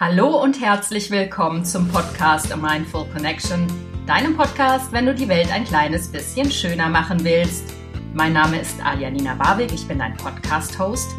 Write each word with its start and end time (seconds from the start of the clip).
Hallo 0.00 0.42
und 0.42 0.58
herzlich 0.62 1.10
willkommen 1.10 1.62
zum 1.62 1.86
Podcast 1.86 2.50
A 2.54 2.56
Mindful 2.56 3.04
Connection, 3.12 3.66
deinem 4.06 4.34
Podcast, 4.34 4.90
wenn 4.92 5.04
du 5.04 5.14
die 5.14 5.28
Welt 5.28 5.52
ein 5.52 5.66
kleines 5.66 6.10
bisschen 6.10 6.50
schöner 6.50 6.88
machen 6.88 7.22
willst. 7.22 7.74
Mein 8.14 8.32
Name 8.32 8.58
ist 8.58 8.82
Alianina 8.82 9.34
Barwig, 9.34 9.70
ich 9.74 9.86
bin 9.86 9.98
dein 9.98 10.16
Podcast-Host 10.16 11.10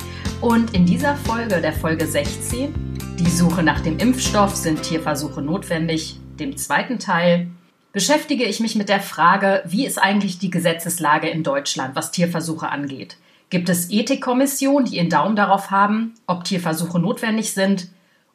und 0.41 0.73
in 0.73 0.87
dieser 0.87 1.15
Folge, 1.15 1.61
der 1.61 1.73
Folge 1.73 2.07
16, 2.07 2.73
die 3.19 3.29
Suche 3.29 3.61
nach 3.61 3.81
dem 3.81 3.99
Impfstoff, 3.99 4.55
sind 4.55 4.81
Tierversuche 4.81 5.43
notwendig, 5.43 6.19
dem 6.39 6.57
zweiten 6.57 6.97
Teil, 6.97 7.51
beschäftige 7.91 8.45
ich 8.45 8.61
mich 8.61 8.75
mit 8.75 8.89
der 8.89 9.01
Frage, 9.01 9.61
wie 9.63 9.85
ist 9.85 10.01
eigentlich 10.01 10.39
die 10.39 10.49
Gesetzeslage 10.49 11.29
in 11.29 11.43
Deutschland, 11.43 11.95
was 11.95 12.11
Tierversuche 12.11 12.69
angeht. 12.69 13.17
Gibt 13.51 13.69
es 13.69 13.91
Ethikkommissionen, 13.91 14.89
die 14.89 14.97
ihren 14.97 15.11
Daumen 15.11 15.35
darauf 15.35 15.69
haben, 15.69 16.15
ob 16.25 16.45
Tierversuche 16.45 16.97
notwendig 16.97 17.53
sind? 17.53 17.89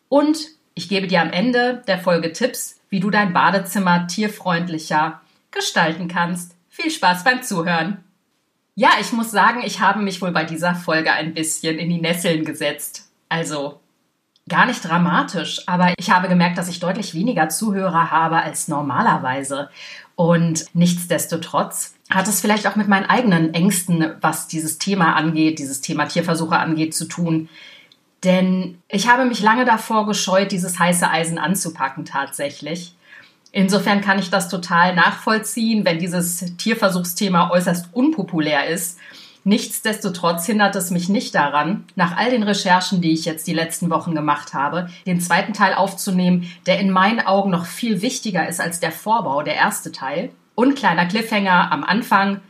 Und 0.09 0.49
ich 0.75 0.89
gebe 0.89 1.07
dir 1.07 1.23
am 1.23 1.31
Ende 1.31 1.83
der 1.87 1.99
Folge 1.99 2.33
Tipps, 2.33 2.81
wie 2.89 3.01
du 3.01 3.11
dein 3.11 3.33
Badezimmer 3.33 4.07
tierfreundlicher 4.07 5.21
gestalten 5.51 6.09
kannst. 6.09 6.55
Viel 6.69 6.91
Spaß 6.91 7.25
beim 7.25 7.43
Zuhören. 7.43 8.05
Ja, 8.75 8.91
ich 9.01 9.13
muss 9.13 9.31
sagen, 9.31 9.63
ich 9.65 9.81
habe 9.81 10.03
mich 10.03 10.21
wohl 10.21 10.33
bei 10.33 10.45
dieser 10.45 10.75
Folge 10.75 11.13
ein 11.13 11.33
bisschen 11.33 11.79
in 11.79 11.89
die 11.89 12.01
Nesseln 12.01 12.45
gesetzt. 12.45 13.09
Also 13.31 13.81
gar 14.49 14.67
nicht 14.67 14.85
dramatisch, 14.85 15.63
aber 15.67 15.95
ich 15.97 16.11
habe 16.11 16.29
gemerkt, 16.29 16.59
dass 16.59 16.69
ich 16.69 16.79
deutlich 16.79 17.15
weniger 17.15 17.49
Zuhörer 17.49 18.11
habe 18.11 18.37
als 18.37 18.69
normalerweise. 18.69 19.71
Und 20.15 20.67
nichtsdestotrotz 20.75 21.95
hat 22.11 22.29
es 22.29 22.41
vielleicht 22.41 22.67
auch 22.67 22.77
mit 22.77 22.89
meinen 22.89 23.07
eigenen 23.07 23.55
Ängsten, 23.55 24.15
was 24.21 24.47
dieses 24.47 24.79
Thema 24.79 25.15
angeht, 25.15 25.59
dieses 25.59 25.81
Thema 25.81 26.07
Tierversuche 26.07 26.59
angeht, 26.59 26.95
zu 26.95 27.07
tun. 27.07 27.49
Denn 28.27 28.83
ich 28.89 29.09
habe 29.09 29.25
mich 29.25 29.41
lange 29.41 29.65
davor 29.65 30.05
gescheut, 30.05 30.51
dieses 30.51 30.81
heiße 30.81 31.09
Eisen 31.09 31.39
anzupacken 31.39 32.05
tatsächlich. 32.05 32.97
Insofern 33.53 34.01
kann 34.01 34.19
ich 34.19 34.31
das 34.31 34.49
total 34.49 34.97
nachvollziehen, 34.97 35.85
wenn 35.85 36.01
dieses 36.01 36.57
Tierversuchsthema 36.57 37.51
äußerst 37.51 37.95
unpopulär 37.95 38.67
ist. 38.67 38.99
Nichtsdestotrotz 39.45 40.45
hindert 40.45 40.75
es 40.75 40.91
mich 40.91 41.09
nicht 41.09 41.37
daran, 41.37 41.85
nach 41.95 42.17
all 42.17 42.31
den 42.31 42.43
Recherchen, 42.43 43.01
die 43.01 43.13
ich 43.13 43.27
jetzt 43.27 43.47
die 43.47 43.55
letzten 43.55 43.91
Wochen 43.91 44.13
gemacht 44.17 44.55
habe, 44.55 44.91
den 45.07 45.21
zweiten 45.21 45.53
Teil 45.53 45.75
aufzunehmen, 45.75 46.51
der 46.67 46.81
in 46.81 46.91
meinen 46.91 47.21
Augen 47.21 47.51
noch 47.51 47.65
viel 47.65 48.03
wichtiger 48.03 48.49
ist 48.49 48.61
als 48.61 48.81
der 48.81 48.91
Vorbau, 48.91 49.43
der 49.43 49.55
erste 49.55 49.93
Teil. 49.93 50.31
Und 50.57 50.75
kleiner 50.75 51.07
Cliffhanger 51.07 51.71
am 51.71 51.85
Anfang, 51.85 52.41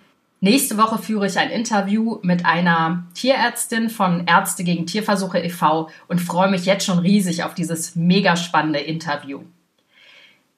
Nächste 0.41 0.77
Woche 0.77 0.99
führe 0.99 1.27
ich 1.27 1.39
ein 1.39 1.51
Interview 1.51 2.19
mit 2.23 2.45
einer 2.45 3.05
Tierärztin 3.15 3.89
von 3.89 4.27
Ärzte 4.27 4.65
gegen 4.65 4.87
Tierversuche 4.87 5.39
e.V. 5.39 5.89
und 6.09 6.21
freue 6.21 6.51
mich 6.51 6.67
jetzt 6.67 6.85
schon 6.85 6.99
riesig 6.99 7.43
auf 7.43 7.55
dieses 7.55 7.97
mega 7.97 8.37
spannende 8.37 8.81
Interview. 8.81 9.41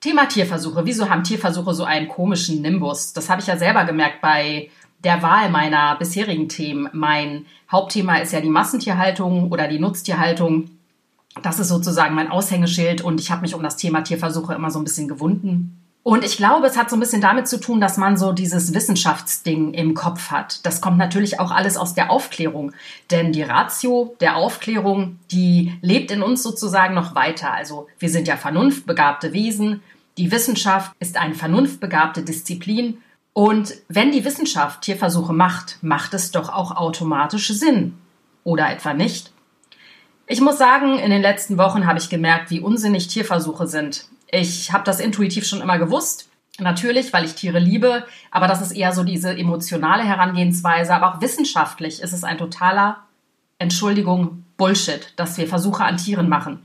Thema 0.01 0.27
Tierversuche. 0.27 0.85
Wieso 0.85 1.09
haben 1.09 1.23
Tierversuche 1.23 1.73
so 1.73 1.85
einen 1.85 2.09
komischen 2.09 2.61
Nimbus? 2.61 3.13
Das 3.13 3.29
habe 3.29 3.41
ich 3.41 3.47
ja 3.47 3.57
selber 3.57 3.85
gemerkt 3.85 4.21
bei 4.21 4.69
der 5.03 5.21
Wahl 5.21 5.49
meiner 5.49 5.95
bisherigen 5.95 6.49
Themen. 6.49 6.89
Mein 6.91 7.45
Hauptthema 7.71 8.17
ist 8.17 8.33
ja 8.33 8.41
die 8.41 8.49
Massentierhaltung 8.49 9.49
oder 9.51 9.67
die 9.69 9.79
Nutztierhaltung. 9.79 10.69
Das 11.41 11.59
ist 11.59 11.69
sozusagen 11.69 12.15
mein 12.15 12.31
Aushängeschild 12.31 13.01
und 13.01 13.19
ich 13.21 13.31
habe 13.31 13.41
mich 13.41 13.55
um 13.55 13.63
das 13.63 13.77
Thema 13.77 14.01
Tierversuche 14.01 14.53
immer 14.53 14.71
so 14.71 14.79
ein 14.79 14.83
bisschen 14.83 15.07
gewunden. 15.07 15.77
Und 16.01 16.23
ich 16.23 16.37
glaube, 16.37 16.65
es 16.65 16.77
hat 16.77 16.89
so 16.89 16.95
ein 16.95 16.99
bisschen 17.01 17.21
damit 17.21 17.47
zu 17.47 17.59
tun, 17.59 17.81
dass 17.81 17.97
man 17.97 18.17
so 18.17 18.31
dieses 18.31 18.73
Wissenschaftsding 18.73 19.73
im 19.73 19.93
Kopf 19.93 20.31
hat. 20.31 20.65
Das 20.65 20.79
kommt 20.79 20.97
natürlich 20.97 21.39
auch 21.39 21.51
alles 21.51 21.77
aus 21.77 21.93
der 21.93 22.09
Aufklärung. 22.09 22.71
Denn 23.11 23.33
die 23.33 23.43
Ratio 23.43 24.15
der 24.21 24.37
Aufklärung, 24.37 25.19
die 25.31 25.77
lebt 25.81 26.11
in 26.11 26.23
uns 26.23 26.41
sozusagen 26.41 26.95
noch 26.95 27.15
weiter. 27.15 27.51
Also 27.53 27.87
wir 27.99 28.09
sind 28.09 28.27
ja 28.27 28.37
vernunftbegabte 28.37 29.33
Wesen. 29.33 29.81
Die 30.17 30.31
Wissenschaft 30.31 30.93
ist 30.99 31.17
eine 31.17 31.35
vernunftbegabte 31.35 32.23
Disziplin. 32.23 32.99
Und 33.33 33.75
wenn 33.89 34.11
die 34.11 34.25
Wissenschaft 34.25 34.81
Tierversuche 34.81 35.33
macht, 35.33 35.77
macht 35.81 36.13
es 36.13 36.31
doch 36.31 36.49
auch 36.49 36.75
automatisch 36.75 37.49
Sinn. 37.49 37.97
Oder 38.45 38.71
etwa 38.71 38.93
nicht? 38.93 39.31
Ich 40.27 40.41
muss 40.41 40.57
sagen, 40.57 40.97
in 40.97 41.11
den 41.11 41.21
letzten 41.21 41.57
Wochen 41.57 41.87
habe 41.87 41.99
ich 41.99 42.09
gemerkt, 42.09 42.51
wie 42.51 42.61
unsinnig 42.61 43.07
Tierversuche 43.07 43.67
sind. 43.67 44.05
Ich 44.31 44.71
habe 44.71 44.83
das 44.83 44.99
intuitiv 44.99 45.45
schon 45.45 45.61
immer 45.61 45.79
gewusst. 45.79 46.29
Natürlich, 46.59 47.13
weil 47.13 47.23
ich 47.23 47.35
Tiere 47.35 47.59
liebe, 47.59 48.05
aber 48.31 48.47
das 48.47 48.61
ist 48.61 48.71
eher 48.71 48.91
so 48.91 49.03
diese 49.03 49.31
emotionale 49.31 50.03
Herangehensweise. 50.03 50.93
Aber 50.93 51.13
auch 51.13 51.21
wissenschaftlich 51.21 52.01
ist 52.01 52.11
es 52.11 52.23
ein 52.23 52.37
totaler, 52.37 52.97
Entschuldigung, 53.59 54.43
Bullshit, 54.57 55.13
dass 55.15 55.37
wir 55.37 55.47
Versuche 55.47 55.85
an 55.85 55.97
Tieren 55.97 56.27
machen. 56.27 56.61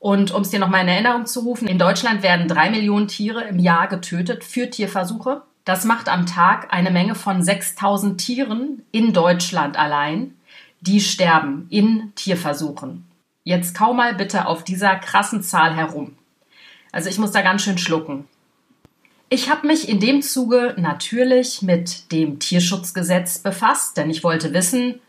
Und 0.00 0.32
um 0.32 0.42
es 0.42 0.50
dir 0.50 0.58
nochmal 0.58 0.82
in 0.82 0.88
Erinnerung 0.88 1.26
zu 1.26 1.40
rufen, 1.40 1.68
in 1.68 1.78
Deutschland 1.78 2.22
werden 2.22 2.48
drei 2.48 2.70
Millionen 2.70 3.06
Tiere 3.06 3.44
im 3.44 3.58
Jahr 3.58 3.86
getötet 3.86 4.44
für 4.44 4.68
Tierversuche. 4.70 5.42
Das 5.64 5.84
macht 5.84 6.08
am 6.08 6.26
Tag 6.26 6.72
eine 6.72 6.90
Menge 6.90 7.14
von 7.14 7.42
6000 7.42 8.18
Tieren 8.18 8.82
in 8.92 9.12
Deutschland 9.12 9.78
allein, 9.78 10.34
die 10.80 11.00
sterben 11.00 11.66
in 11.68 12.12
Tierversuchen. 12.14 13.06
Jetzt 13.44 13.76
kau 13.76 13.92
mal 13.92 14.14
bitte 14.14 14.46
auf 14.46 14.64
dieser 14.64 14.96
krassen 14.96 15.42
Zahl 15.42 15.76
herum. 15.76 16.16
Also 16.92 17.08
ich 17.08 17.18
muss 17.18 17.32
da 17.32 17.42
ganz 17.42 17.62
schön 17.62 17.78
schlucken. 17.78 18.26
Ich 19.28 19.48
habe 19.48 19.66
mich 19.66 19.88
in 19.88 20.00
dem 20.00 20.22
Zuge 20.22 20.74
natürlich 20.76 21.62
mit 21.62 22.10
dem 22.10 22.40
Tierschutzgesetz 22.40 23.38
befasst, 23.38 23.96
denn 23.96 24.10
ich 24.10 24.24
wollte 24.24 24.52
wissen, 24.52 25.00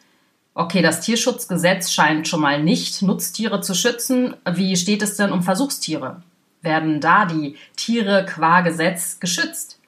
okay, 0.53 0.83
das 0.83 1.01
Tierschutzgesetz 1.01 1.91
scheint 1.91 2.27
schon 2.27 2.41
mal 2.41 2.61
nicht 2.61 3.01
Nutztiere 3.01 3.61
zu 3.61 3.73
schützen. 3.73 4.35
Wie 4.47 4.75
steht 4.75 5.01
es 5.01 5.15
denn 5.17 5.31
um 5.31 5.41
Versuchstiere? 5.41 6.21
Werden 6.61 7.01
da 7.01 7.25
die 7.25 7.55
Tiere 7.75 8.25
qua 8.27 8.61
Gesetz 8.61 9.19
geschützt? 9.19 9.79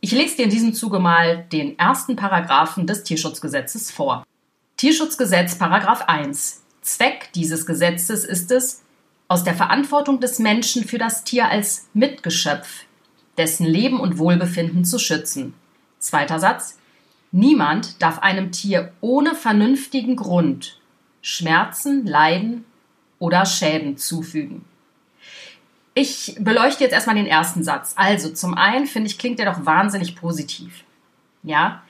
Ich 0.00 0.10
lese 0.12 0.36
dir 0.36 0.44
in 0.44 0.50
diesem 0.50 0.74
Zuge 0.74 0.98
mal 0.98 1.44
den 1.52 1.78
ersten 1.78 2.16
Paragraphen 2.16 2.86
des 2.86 3.04
Tierschutzgesetzes 3.04 3.92
vor. 3.92 4.24
Tierschutzgesetz 4.76 5.56
Paragraph 5.56 6.02
1. 6.08 6.62
Zweck 6.82 7.30
dieses 7.34 7.66
Gesetzes 7.66 8.24
ist 8.24 8.50
es, 8.50 8.82
aus 9.28 9.44
der 9.44 9.54
Verantwortung 9.54 10.20
des 10.20 10.38
Menschen 10.38 10.84
für 10.84 10.98
das 10.98 11.22
Tier 11.22 11.48
als 11.48 11.88
Mitgeschöpf, 11.92 12.84
dessen 13.36 13.66
Leben 13.66 14.00
und 14.00 14.18
Wohlbefinden 14.18 14.84
zu 14.84 14.98
schützen. 14.98 15.54
Zweiter 15.98 16.40
Satz. 16.40 16.78
Niemand 17.30 18.00
darf 18.02 18.20
einem 18.20 18.52
Tier 18.52 18.92
ohne 19.02 19.34
vernünftigen 19.34 20.16
Grund 20.16 20.80
Schmerzen, 21.20 22.06
Leiden 22.06 22.64
oder 23.18 23.44
Schäden 23.44 23.98
zufügen. 23.98 24.64
Ich 25.92 26.36
beleuchte 26.38 26.84
jetzt 26.84 26.92
erstmal 26.92 27.16
den 27.16 27.26
ersten 27.26 27.64
Satz. 27.64 27.92
Also, 27.96 28.30
zum 28.30 28.54
einen 28.54 28.86
finde 28.86 29.10
ich, 29.10 29.18
klingt 29.18 29.40
der 29.40 29.52
doch 29.52 29.66
wahnsinnig 29.66 30.16
positiv. 30.16 30.84
Ja, 31.42 31.82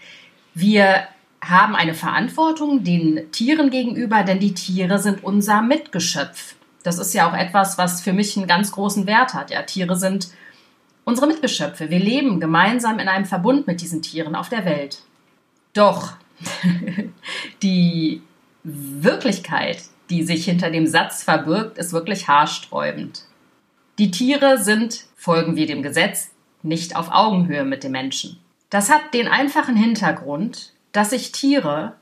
wir 0.54 1.06
haben 1.40 1.76
eine 1.76 1.94
Verantwortung 1.94 2.82
den 2.82 3.30
Tieren 3.30 3.70
gegenüber, 3.70 4.24
denn 4.24 4.40
die 4.40 4.54
Tiere 4.54 4.98
sind 4.98 5.22
unser 5.22 5.62
Mitgeschöpf. 5.62 6.56
Das 6.82 6.98
ist 6.98 7.14
ja 7.14 7.28
auch 7.28 7.34
etwas, 7.34 7.78
was 7.78 8.00
für 8.00 8.12
mich 8.12 8.36
einen 8.36 8.46
ganz 8.46 8.72
großen 8.72 9.06
Wert 9.06 9.34
hat. 9.34 9.50
Ja, 9.50 9.62
Tiere 9.62 9.96
sind 9.96 10.28
unsere 11.04 11.26
Mitgeschöpfe. 11.26 11.90
Wir 11.90 11.98
leben 11.98 12.40
gemeinsam 12.40 12.98
in 12.98 13.08
einem 13.08 13.24
Verbund 13.24 13.66
mit 13.66 13.80
diesen 13.80 14.02
Tieren 14.02 14.34
auf 14.34 14.48
der 14.48 14.64
Welt. 14.64 15.02
Doch 15.72 16.12
die 17.62 18.22
Wirklichkeit, 18.62 19.82
die 20.10 20.22
sich 20.22 20.44
hinter 20.44 20.70
dem 20.70 20.86
Satz 20.86 21.22
verbirgt, 21.22 21.78
ist 21.78 21.92
wirklich 21.92 22.28
haarsträubend. 22.28 23.24
Die 23.98 24.10
Tiere 24.10 24.58
sind, 24.58 25.06
folgen 25.16 25.56
wir 25.56 25.66
dem 25.66 25.82
Gesetz, 25.82 26.30
nicht 26.62 26.96
auf 26.96 27.08
Augenhöhe 27.10 27.64
mit 27.64 27.84
dem 27.84 27.92
Menschen. 27.92 28.38
Das 28.70 28.90
hat 28.90 29.14
den 29.14 29.28
einfachen 29.28 29.76
Hintergrund, 29.76 30.72
dass 30.92 31.10
sich 31.10 31.32
Tiere 31.32 31.94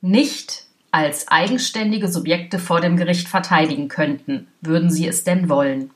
nicht 0.00 0.66
als 0.92 1.28
eigenständige 1.28 2.06
Subjekte 2.06 2.58
vor 2.58 2.80
dem 2.80 2.96
Gericht 2.96 3.26
verteidigen 3.26 3.88
könnten, 3.88 4.46
würden 4.60 4.90
sie 4.90 5.08
es 5.08 5.24
denn 5.24 5.48
wollen. 5.48 5.90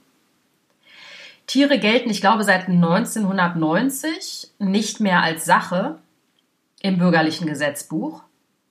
Tiere 1.47 1.79
gelten, 1.79 2.11
ich 2.11 2.23
glaube, 2.23 2.43
seit 2.43 2.69
1990 2.69 4.49
nicht 4.59 5.01
mehr 5.01 5.23
als 5.23 5.45
Sache 5.45 5.99
im 6.81 6.99
bürgerlichen 6.99 7.47
Gesetzbuch, 7.47 8.23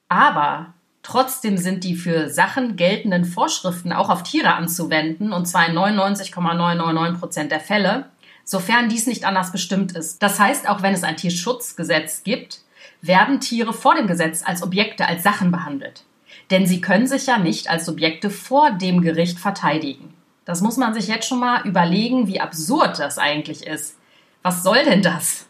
aber 0.10 0.74
trotzdem 1.04 1.58
sind 1.58 1.84
die 1.84 1.96
für 1.96 2.30
Sachen 2.30 2.76
geltenden 2.76 3.24
Vorschriften 3.24 3.94
auch 3.94 4.10
auf 4.10 4.24
Tiere 4.24 4.56
anzuwenden, 4.56 5.32
und 5.32 5.46
zwar 5.46 5.68
in 5.68 5.76
99,999 5.76 7.20
Prozent 7.20 7.52
der 7.52 7.60
Fälle, 7.60 8.10
sofern 8.44 8.90
dies 8.90 9.06
nicht 9.06 9.26
anders 9.26 9.52
bestimmt 9.52 9.92
ist. 9.92 10.24
Das 10.24 10.40
heißt, 10.40 10.68
auch 10.68 10.82
wenn 10.82 10.94
es 10.96 11.04
ein 11.04 11.18
Tierschutzgesetz 11.18 12.24
gibt, 12.24 12.62
werden 13.02 13.40
Tiere 13.40 13.74
vor 13.74 13.94
dem 13.94 14.08
Gesetz 14.08 14.42
als 14.44 14.64
Objekte, 14.64 15.08
als 15.08 15.22
Sachen 15.22 15.52
behandelt. 15.52 16.05
Denn 16.52 16.68
sie 16.68 16.82
können 16.82 17.08
sich 17.08 17.28
ja 17.28 17.38
nicht 17.38 17.70
als 17.70 17.86
Subjekte 17.86 18.30
vor 18.30 18.72
dem 18.72 19.02
Gericht 19.02 19.40
verteidigen. 19.40 20.14
Das 20.46 20.62
muss 20.62 20.78
man 20.78 20.94
sich 20.94 21.08
jetzt 21.08 21.28
schon 21.28 21.40
mal 21.40 21.66
überlegen, 21.68 22.28
wie 22.28 22.40
absurd 22.40 23.00
das 23.00 23.18
eigentlich 23.18 23.66
ist. 23.66 23.98
Was 24.44 24.62
soll 24.62 24.84
denn 24.84 25.02
das? 25.02 25.48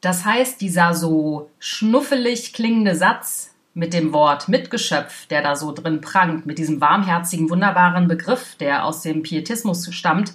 Das 0.00 0.24
heißt, 0.24 0.60
dieser 0.60 0.94
so 0.94 1.50
schnuffelig 1.58 2.52
klingende 2.52 2.94
Satz, 2.94 3.50
mit 3.74 3.94
dem 3.94 4.12
Wort 4.12 4.48
Mitgeschöpf, 4.48 5.26
der 5.26 5.42
da 5.42 5.56
so 5.56 5.72
drin 5.72 6.00
prangt, 6.00 6.46
mit 6.46 6.58
diesem 6.58 6.80
warmherzigen, 6.80 7.50
wunderbaren 7.50 8.08
Begriff, 8.08 8.56
der 8.56 8.84
aus 8.84 9.02
dem 9.02 9.22
Pietismus 9.22 9.92
stammt, 9.94 10.32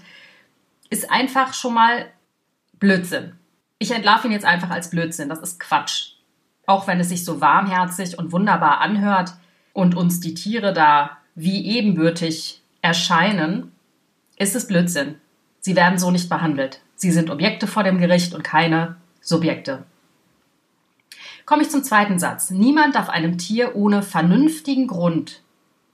ist 0.90 1.12
einfach 1.12 1.54
schon 1.54 1.74
mal 1.74 2.08
Blödsinn. 2.80 3.34
Ich 3.78 3.92
entlarve 3.92 4.28
ihn 4.28 4.34
jetzt 4.34 4.46
einfach 4.46 4.70
als 4.70 4.90
Blödsinn. 4.90 5.30
Das 5.30 5.40
ist 5.40 5.60
Quatsch. 5.60 6.14
Auch 6.66 6.88
wenn 6.88 7.00
es 7.00 7.10
sich 7.10 7.26
so 7.26 7.42
warmherzig 7.42 8.18
und 8.18 8.32
wunderbar 8.32 8.80
anhört 8.80 9.34
und 9.76 9.94
uns 9.94 10.22
die 10.22 10.34
Tiere 10.34 10.72
da 10.72 11.18
wie 11.36 11.66
ebenbürtig 11.66 12.62
erscheinen, 12.82 13.74
ist 14.38 14.56
es 14.56 14.68
Blödsinn. 14.68 15.16
Sie 15.60 15.76
werden 15.76 16.00
so 16.00 16.12
nicht 16.12 16.30
behandelt. 16.30 16.80
Sie 16.96 17.12
sind 17.12 17.30
Objekte 17.30 17.68
vor 17.68 17.84
dem 17.84 18.00
Gericht 18.00 18.34
und 18.34 18.42
keine 18.42 18.96
Subjekte. 19.20 19.84
Komme 21.46 21.64
ich 21.64 21.70
zum 21.70 21.84
zweiten 21.84 22.20
Satz. 22.20 22.52
Niemand 22.52 22.96
darf 22.96 23.10
einem 23.10 23.38
Tier 23.38 23.76
ohne 23.76 24.02
vernünftigen 24.02 24.88
Grund 24.88 25.44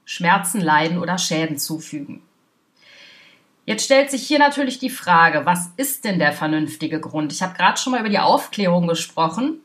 Schmerzen, 0.04 0.60
Leiden 0.60 0.98
oder 0.98 1.18
Schäden 1.18 1.58
zufügen. 1.58 2.22
Jetzt 3.66 3.84
stellt 3.84 4.12
sich 4.12 4.22
hier 4.22 4.38
natürlich 4.38 4.78
die 4.78 4.90
Frage, 4.90 5.44
was 5.44 5.70
ist 5.76 6.04
denn 6.04 6.20
der 6.20 6.32
vernünftige 6.32 7.00
Grund? 7.00 7.32
Ich 7.32 7.42
habe 7.42 7.54
gerade 7.54 7.78
schon 7.78 7.92
mal 7.92 8.00
über 8.00 8.08
die 8.08 8.18
Aufklärung 8.20 8.86
gesprochen, 8.86 9.60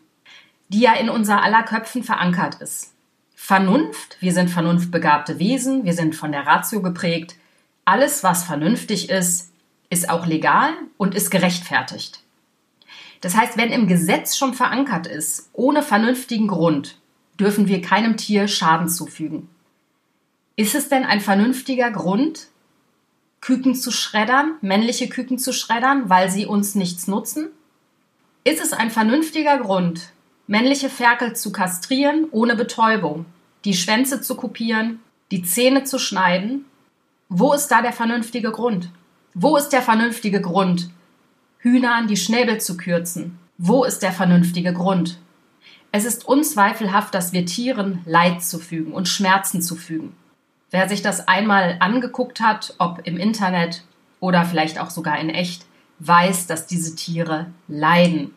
die 0.69 0.79
ja 0.79 0.93
in 0.93 1.09
unser 1.09 1.43
aller 1.43 1.63
Köpfen 1.63 2.03
verankert 2.03 2.55
ist. 2.61 2.96
Vernunft, 3.39 4.17
wir 4.19 4.33
sind 4.33 4.49
vernunftbegabte 4.49 5.37
Wesen, 5.39 5.85
wir 5.85 5.93
sind 5.93 6.15
von 6.15 6.33
der 6.33 6.47
Ratio 6.47 6.81
geprägt. 6.81 7.35
Alles, 7.85 8.23
was 8.23 8.43
vernünftig 8.43 9.09
ist, 9.09 9.53
ist 9.89 10.09
auch 10.09 10.25
legal 10.25 10.71
und 10.97 11.15
ist 11.15 11.29
gerechtfertigt. 11.29 12.23
Das 13.21 13.37
heißt, 13.37 13.55
wenn 13.55 13.71
im 13.71 13.87
Gesetz 13.87 14.35
schon 14.35 14.53
verankert 14.53 15.07
ist, 15.07 15.49
ohne 15.53 15.83
vernünftigen 15.83 16.47
Grund, 16.47 16.97
dürfen 17.39 17.67
wir 17.67 17.81
keinem 17.81 18.17
Tier 18.17 18.49
Schaden 18.49 18.89
zufügen. 18.89 19.47
Ist 20.57 20.75
es 20.75 20.89
denn 20.89 21.05
ein 21.05 21.21
vernünftiger 21.21 21.91
Grund, 21.91 22.47
Küken 23.39 23.75
zu 23.75 23.91
schreddern, 23.91 24.55
männliche 24.61 25.07
Küken 25.07 25.37
zu 25.37 25.53
schreddern, 25.53 26.09
weil 26.09 26.29
sie 26.31 26.47
uns 26.47 26.75
nichts 26.75 27.07
nutzen? 27.07 27.49
Ist 28.43 28.61
es 28.61 28.73
ein 28.73 28.91
vernünftiger 28.91 29.59
Grund, 29.59 30.11
männliche 30.47 30.89
Ferkel 30.89 31.35
zu 31.35 31.51
kastrieren 31.51 32.27
ohne 32.31 32.55
Betäubung, 32.55 33.25
die 33.65 33.73
Schwänze 33.73 34.21
zu 34.21 34.35
kopieren, 34.35 34.99
die 35.31 35.43
Zähne 35.43 35.83
zu 35.83 35.99
schneiden? 35.99 36.65
Wo 37.29 37.53
ist 37.53 37.67
da 37.67 37.81
der 37.81 37.93
vernünftige 37.93 38.51
Grund? 38.51 38.89
Wo 39.33 39.57
ist 39.57 39.69
der 39.69 39.81
vernünftige 39.81 40.41
Grund, 40.41 40.89
Hühnern 41.59 42.07
die 42.07 42.17
Schnäbel 42.17 42.59
zu 42.59 42.77
kürzen? 42.77 43.37
Wo 43.57 43.83
ist 43.83 43.99
der 43.99 44.11
vernünftige 44.11 44.73
Grund? 44.73 45.19
Es 45.91 46.05
ist 46.05 46.27
unzweifelhaft, 46.27 47.13
dass 47.13 47.33
wir 47.33 47.45
Tieren 47.45 48.01
Leid 48.05 48.43
zufügen 48.43 48.93
und 48.93 49.07
Schmerzen 49.07 49.61
zufügen. 49.61 50.13
Wer 50.69 50.89
sich 50.89 51.01
das 51.01 51.27
einmal 51.27 51.77
angeguckt 51.79 52.41
hat, 52.41 52.75
ob 52.77 53.01
im 53.05 53.17
Internet 53.17 53.83
oder 54.19 54.45
vielleicht 54.45 54.79
auch 54.79 54.89
sogar 54.89 55.19
in 55.19 55.29
echt, 55.29 55.65
weiß, 55.99 56.47
dass 56.47 56.67
diese 56.67 56.95
Tiere 56.95 57.47
leiden. 57.67 58.33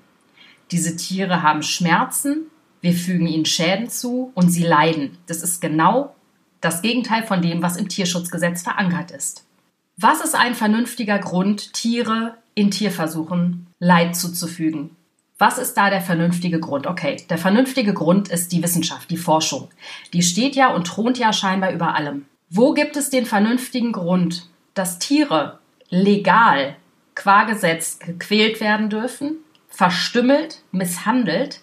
Diese 0.73 0.97
Tiere 0.97 1.43
haben 1.43 1.63
Schmerzen, 1.63 2.47
wir 2.81 2.93
fügen 2.95 3.27
ihnen 3.27 3.45
Schäden 3.45 3.89
zu 3.89 4.33
und 4.35 4.51
sie 4.51 4.63
leiden. 4.63 5.19
Das 5.27 5.43
ist 5.43 5.61
genau 5.61 6.15
das 6.61 6.83
Gegenteil 6.83 7.23
von 7.25 7.43
dem, 7.43 7.63
was 7.63 7.77
im 7.77 7.89
Tierschutzgesetz 7.89 8.63
verankert 8.63 9.11
ist. 9.11 9.47
Was 9.97 10.21
ist 10.23 10.35
ein 10.35 10.55
vernünftiger 10.55 11.19
Grund, 11.19 11.73
Tiere 11.75 12.37
in 12.55 12.71
Tierversuchen 12.71 13.67
Leid 13.79 14.17
zuzufügen? 14.17 14.97
Was 15.39 15.59
ist 15.59 15.75
da 15.75 15.89
der 15.89 16.03
vernünftige 16.03 16.61
Grund? 16.61 16.87
Okay, 16.87 17.17
der 17.29 17.39
vernünftige 17.39 17.95
Grund 17.95 18.29
ist 18.29 18.53
die 18.53 18.63
Wissenschaft, 18.63 19.11
die 19.11 19.17
Forschung. 19.17 19.69
Die 20.13 20.23
steht 20.23 20.55
ja 20.55 20.73
und 20.73 20.87
thront 20.87 21.19
ja 21.19 21.33
scheinbar 21.33 21.73
über 21.73 21.95
allem. 21.95 22.27
Wo 22.51 22.75
gibt 22.75 22.97
es 22.97 23.11
den 23.11 23.25
vernünftigen 23.25 23.93
Grund, 23.93 24.49
dass 24.75 24.99
Tiere 24.99 25.59
legal 25.89 26.77
qua 27.15 27.45
Gesetz 27.45 27.99
gequält 27.99 28.61
werden 28.61 28.91
dürfen, 28.91 29.37
verstümmelt, 29.71 30.63
misshandelt? 30.73 31.61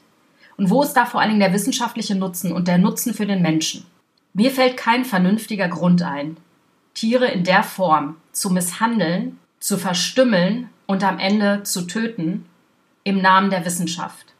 Und 0.57 0.71
wo 0.71 0.81
ist 0.81 0.94
da 0.94 1.06
vor 1.06 1.21
allen 1.21 1.30
Dingen 1.30 1.39
der 1.42 1.54
wissenschaftliche 1.54 2.15
Nutzen 2.15 2.51
und 2.51 2.68
der 2.68 2.80
Nutzen 2.80 3.13
für 3.13 3.27
den 3.27 3.44
Menschen? 3.44 3.86
Mir 4.33 4.51
fällt 4.51 4.77
kein 4.77 5.06
vernünftiger 5.06 5.68
Grund 5.68 6.01
ein, 6.01 6.38
Tiere 6.94 7.27
in 7.27 7.44
der 7.44 7.62
Form 7.62 8.18
zu 8.31 8.50
misshandeln, 8.50 9.38
zu 9.59 9.77
verstümmeln 9.77 10.69
und 10.88 11.04
am 11.04 11.19
Ende 11.19 11.62
zu 11.63 11.83
töten, 11.83 12.45
im 13.04 13.21
Namen 13.21 13.51
der 13.51 13.65
Wissenschaft. 13.65 14.33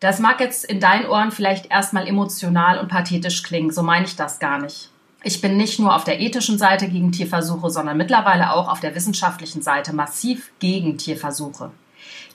Das 0.00 0.18
mag 0.18 0.40
jetzt 0.40 0.64
in 0.64 0.80
deinen 0.80 1.06
Ohren 1.06 1.30
vielleicht 1.30 1.70
erstmal 1.70 2.08
emotional 2.08 2.78
und 2.78 2.88
pathetisch 2.88 3.44
klingen, 3.44 3.70
so 3.70 3.84
meine 3.84 4.04
ich 4.04 4.16
das 4.16 4.40
gar 4.40 4.60
nicht. 4.60 4.90
Ich 5.22 5.40
bin 5.40 5.56
nicht 5.56 5.78
nur 5.78 5.94
auf 5.94 6.02
der 6.02 6.20
ethischen 6.20 6.58
Seite 6.58 6.88
gegen 6.88 7.12
Tierversuche, 7.12 7.70
sondern 7.70 7.96
mittlerweile 7.96 8.52
auch 8.52 8.68
auf 8.68 8.80
der 8.80 8.96
wissenschaftlichen 8.96 9.62
Seite 9.62 9.92
massiv 9.92 10.50
gegen 10.58 10.98
Tierversuche. 10.98 11.70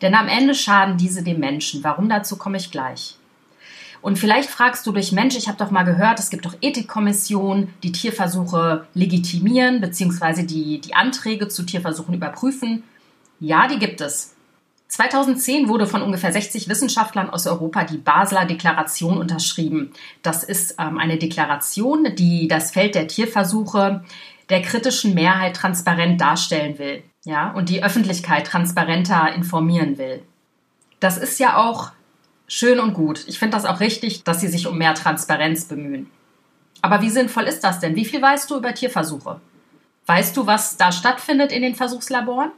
Denn 0.01 0.15
am 0.15 0.27
Ende 0.27 0.53
schaden 0.53 0.97
diese 0.97 1.23
dem 1.23 1.39
Menschen. 1.39 1.83
Warum 1.83 2.09
dazu 2.09 2.37
komme 2.37 2.57
ich 2.57 2.71
gleich. 2.71 3.15
Und 4.01 4.17
vielleicht 4.19 4.49
fragst 4.49 4.85
du 4.85 4.91
dich, 4.91 5.11
Mensch, 5.11 5.35
ich 5.35 5.47
habe 5.47 5.57
doch 5.57 5.71
mal 5.71 5.83
gehört, 5.83 6.19
es 6.19 6.29
gibt 6.29 6.45
doch 6.45 6.55
Ethikkommissionen, 6.61 7.73
die 7.83 7.91
Tierversuche 7.91 8.87
legitimieren 8.93 9.81
bzw. 9.81 10.43
Die, 10.43 10.79
die 10.79 10.93
Anträge 10.93 11.47
zu 11.47 11.63
Tierversuchen 11.63 12.13
überprüfen. 12.13 12.83
Ja, 13.39 13.67
die 13.67 13.79
gibt 13.79 14.01
es. 14.01 14.35
2010 14.89 15.67
wurde 15.67 15.85
von 15.85 16.01
ungefähr 16.01 16.31
60 16.31 16.69
Wissenschaftlern 16.69 17.29
aus 17.29 17.45
Europa 17.45 17.83
die 17.83 17.97
Basler 17.97 18.45
Deklaration 18.45 19.17
unterschrieben. 19.17 19.91
Das 20.21 20.43
ist 20.43 20.75
ähm, 20.79 20.97
eine 20.97 21.17
Deklaration, 21.17 22.15
die 22.15 22.47
das 22.47 22.71
Feld 22.71 22.95
der 22.95 23.07
Tierversuche 23.07 24.03
der 24.49 24.61
kritischen 24.61 25.13
Mehrheit 25.13 25.57
transparent 25.57 26.21
darstellen 26.21 26.79
will, 26.79 27.03
ja, 27.27 27.51
und 27.51 27.67
die 27.67 27.83
Öffentlichkeit 27.83 28.47
transparenter 28.47 29.33
informieren 29.33 29.97
will. 29.97 30.23
Das 31.01 31.17
ist 31.17 31.41
ja 31.41 31.57
auch 31.57 31.91
schön 32.47 32.79
und 32.79 32.93
gut. 32.93 33.25
Ich 33.27 33.37
finde 33.37 33.57
das 33.57 33.65
auch 33.65 33.81
richtig, 33.81 34.23
dass 34.23 34.39
sie 34.39 34.47
sich 34.47 34.65
um 34.65 34.77
mehr 34.77 34.95
Transparenz 34.95 35.65
bemühen. 35.65 36.09
Aber 36.81 37.01
wie 37.01 37.09
sinnvoll 37.09 37.43
ist 37.43 37.65
das 37.65 37.81
denn? 37.81 37.97
Wie 37.97 38.05
viel 38.05 38.21
weißt 38.21 38.49
du 38.49 38.55
über 38.55 38.73
Tierversuche? 38.73 39.41
Weißt 40.05 40.37
du, 40.37 40.47
was 40.47 40.77
da 40.77 40.93
stattfindet 40.93 41.51
in 41.51 41.63
den 41.63 41.75
Versuchslaboren? 41.75 42.51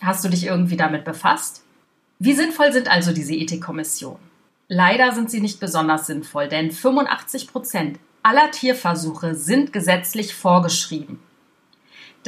Hast 0.00 0.24
du 0.24 0.30
dich 0.30 0.46
irgendwie 0.46 0.78
damit 0.78 1.04
befasst? 1.04 1.62
Wie 2.18 2.32
sinnvoll 2.32 2.72
sind 2.72 2.90
also 2.90 3.12
diese 3.12 3.34
Ethikkommissionen? 3.34 4.22
Leider 4.68 5.12
sind 5.12 5.30
sie 5.30 5.42
nicht 5.42 5.60
besonders 5.60 6.06
sinnvoll, 6.06 6.48
denn 6.48 6.70
85 6.70 7.52
Prozent 7.52 7.98
aller 8.22 8.50
Tierversuche 8.52 9.34
sind 9.34 9.74
gesetzlich 9.74 10.34
vorgeschrieben. 10.34 11.20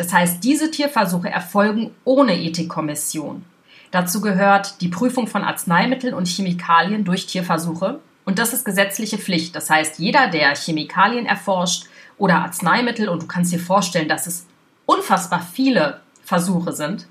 Das 0.01 0.15
heißt, 0.15 0.43
diese 0.43 0.71
Tierversuche 0.71 1.29
erfolgen 1.29 1.91
ohne 2.05 2.41
Ethikkommission. 2.41 3.45
Dazu 3.91 4.23
gehört 4.23 4.81
die 4.81 4.89
Prüfung 4.89 5.27
von 5.27 5.45
Arzneimitteln 5.45 6.15
und 6.15 6.27
Chemikalien 6.27 7.05
durch 7.05 7.27
Tierversuche. 7.27 8.01
Und 8.25 8.39
das 8.39 8.55
ist 8.55 8.65
gesetzliche 8.65 9.19
Pflicht. 9.19 9.55
Das 9.55 9.69
heißt, 9.69 9.99
jeder, 9.99 10.29
der 10.29 10.57
Chemikalien 10.57 11.27
erforscht 11.27 11.85
oder 12.17 12.37
Arzneimittel, 12.37 13.11
und 13.11 13.25
du 13.25 13.27
kannst 13.27 13.53
dir 13.53 13.59
vorstellen, 13.59 14.09
dass 14.09 14.27
es 14.27 14.47
unfassbar 14.87 15.47
viele 15.53 16.01
Versuche 16.25 16.73
sind, 16.73 17.07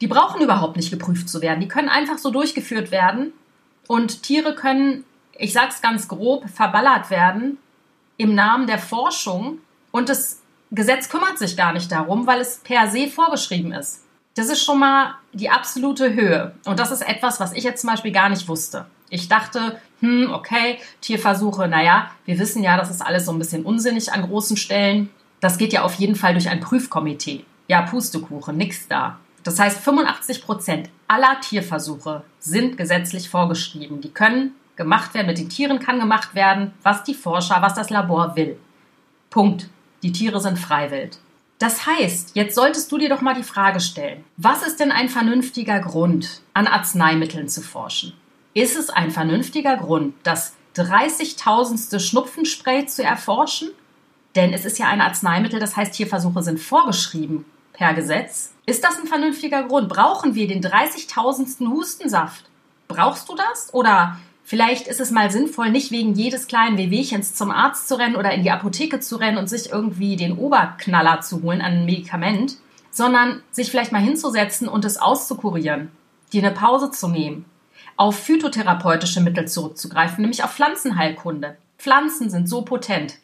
die 0.00 0.06
brauchen 0.06 0.40
überhaupt 0.40 0.76
nicht 0.76 0.92
geprüft 0.92 1.28
zu 1.28 1.42
werden. 1.42 1.58
Die 1.58 1.66
können 1.66 1.88
einfach 1.88 2.18
so 2.18 2.30
durchgeführt 2.30 2.92
werden 2.92 3.32
und 3.88 4.22
Tiere 4.22 4.54
können, 4.54 5.02
ich 5.36 5.52
sag's 5.52 5.82
ganz 5.82 6.06
grob, 6.06 6.48
verballert 6.50 7.10
werden 7.10 7.58
im 8.16 8.36
Namen 8.36 8.68
der 8.68 8.78
Forschung 8.78 9.58
und 9.90 10.08
das 10.08 10.38
Gesetz 10.70 11.08
kümmert 11.08 11.38
sich 11.38 11.56
gar 11.56 11.72
nicht 11.72 11.90
darum, 11.92 12.26
weil 12.26 12.40
es 12.40 12.58
per 12.58 12.88
se 12.88 13.08
vorgeschrieben 13.08 13.72
ist. 13.72 14.02
Das 14.34 14.48
ist 14.48 14.62
schon 14.62 14.80
mal 14.80 15.14
die 15.32 15.48
absolute 15.48 16.12
Höhe. 16.12 16.54
Und 16.66 16.78
das 16.78 16.90
ist 16.90 17.06
etwas, 17.06 17.40
was 17.40 17.52
ich 17.52 17.64
jetzt 17.64 17.80
zum 17.80 17.90
Beispiel 17.90 18.12
gar 18.12 18.28
nicht 18.28 18.48
wusste. 18.48 18.86
Ich 19.08 19.28
dachte, 19.28 19.80
hm, 20.00 20.30
okay, 20.32 20.78
Tierversuche, 21.00 21.68
naja, 21.68 22.10
wir 22.24 22.38
wissen 22.38 22.62
ja, 22.62 22.76
das 22.76 22.90
ist 22.90 23.00
alles 23.00 23.24
so 23.24 23.32
ein 23.32 23.38
bisschen 23.38 23.64
unsinnig 23.64 24.12
an 24.12 24.22
großen 24.22 24.56
Stellen. 24.56 25.10
Das 25.40 25.58
geht 25.58 25.72
ja 25.72 25.82
auf 25.82 25.94
jeden 25.94 26.16
Fall 26.16 26.34
durch 26.34 26.48
ein 26.48 26.60
Prüfkomitee. 26.60 27.44
Ja, 27.68 27.82
Pustekuchen, 27.82 28.56
nix 28.56 28.88
da. 28.88 29.18
Das 29.42 29.58
heißt, 29.58 29.80
85 29.80 30.42
Prozent 30.42 30.90
aller 31.08 31.40
Tierversuche 31.40 32.24
sind 32.40 32.76
gesetzlich 32.76 33.30
vorgeschrieben. 33.30 34.00
Die 34.00 34.10
können 34.10 34.54
gemacht 34.74 35.14
werden, 35.14 35.28
mit 35.28 35.38
den 35.38 35.48
Tieren 35.48 35.78
kann 35.78 36.00
gemacht 36.00 36.34
werden, 36.34 36.72
was 36.82 37.04
die 37.04 37.14
Forscher, 37.14 37.62
was 37.62 37.74
das 37.74 37.90
Labor 37.90 38.36
will. 38.36 38.58
Punkt. 39.30 39.68
Die 40.02 40.12
Tiere 40.12 40.40
sind 40.40 40.58
freiwillig. 40.58 41.12
Das 41.58 41.86
heißt, 41.86 42.32
jetzt 42.34 42.54
solltest 42.54 42.92
du 42.92 42.98
dir 42.98 43.08
doch 43.08 43.22
mal 43.22 43.34
die 43.34 43.42
Frage 43.42 43.80
stellen, 43.80 44.24
was 44.36 44.62
ist 44.62 44.78
denn 44.78 44.92
ein 44.92 45.08
vernünftiger 45.08 45.80
Grund, 45.80 46.42
an 46.52 46.66
Arzneimitteln 46.66 47.48
zu 47.48 47.62
forschen? 47.62 48.12
Ist 48.52 48.76
es 48.76 48.90
ein 48.90 49.10
vernünftiger 49.10 49.76
Grund, 49.76 50.14
das 50.22 50.54
30.000. 50.76 51.98
Schnupfenspray 51.98 52.86
zu 52.86 53.02
erforschen? 53.02 53.70
Denn 54.34 54.52
es 54.52 54.66
ist 54.66 54.78
ja 54.78 54.88
ein 54.88 55.00
Arzneimittel, 55.00 55.58
das 55.58 55.76
heißt, 55.76 55.94
Tierversuche 55.94 56.42
sind 56.42 56.60
vorgeschrieben 56.60 57.46
per 57.72 57.94
Gesetz. 57.94 58.52
Ist 58.66 58.84
das 58.84 58.98
ein 58.98 59.06
vernünftiger 59.06 59.62
Grund? 59.62 59.88
Brauchen 59.88 60.34
wir 60.34 60.46
den 60.46 60.62
30.000. 60.62 61.70
Hustensaft? 61.70 62.44
Brauchst 62.88 63.28
du 63.28 63.34
das? 63.34 63.72
Oder 63.72 64.18
Vielleicht 64.48 64.86
ist 64.86 65.00
es 65.00 65.10
mal 65.10 65.28
sinnvoll, 65.28 65.70
nicht 65.70 65.90
wegen 65.90 66.14
jedes 66.14 66.46
kleinen 66.46 66.78
Wehwehchens 66.78 67.34
zum 67.34 67.50
Arzt 67.50 67.88
zu 67.88 67.98
rennen 67.98 68.14
oder 68.14 68.30
in 68.30 68.44
die 68.44 68.52
Apotheke 68.52 69.00
zu 69.00 69.16
rennen 69.16 69.38
und 69.38 69.48
sich 69.48 69.72
irgendwie 69.72 70.14
den 70.14 70.38
Oberknaller 70.38 71.20
zu 71.20 71.42
holen 71.42 71.60
an 71.60 71.72
ein 71.72 71.84
Medikament, 71.84 72.54
sondern 72.92 73.42
sich 73.50 73.72
vielleicht 73.72 73.90
mal 73.90 74.00
hinzusetzen 74.00 74.68
und 74.68 74.84
es 74.84 74.98
auszukurieren, 74.98 75.90
dir 76.32 76.44
eine 76.44 76.54
Pause 76.54 76.92
zu 76.92 77.08
nehmen, 77.08 77.44
auf 77.96 78.20
phytotherapeutische 78.20 79.20
Mittel 79.20 79.48
zurückzugreifen, 79.48 80.22
nämlich 80.22 80.44
auf 80.44 80.54
Pflanzenheilkunde. 80.54 81.56
Pflanzen 81.76 82.30
sind 82.30 82.48
so 82.48 82.62
potent. 82.62 83.18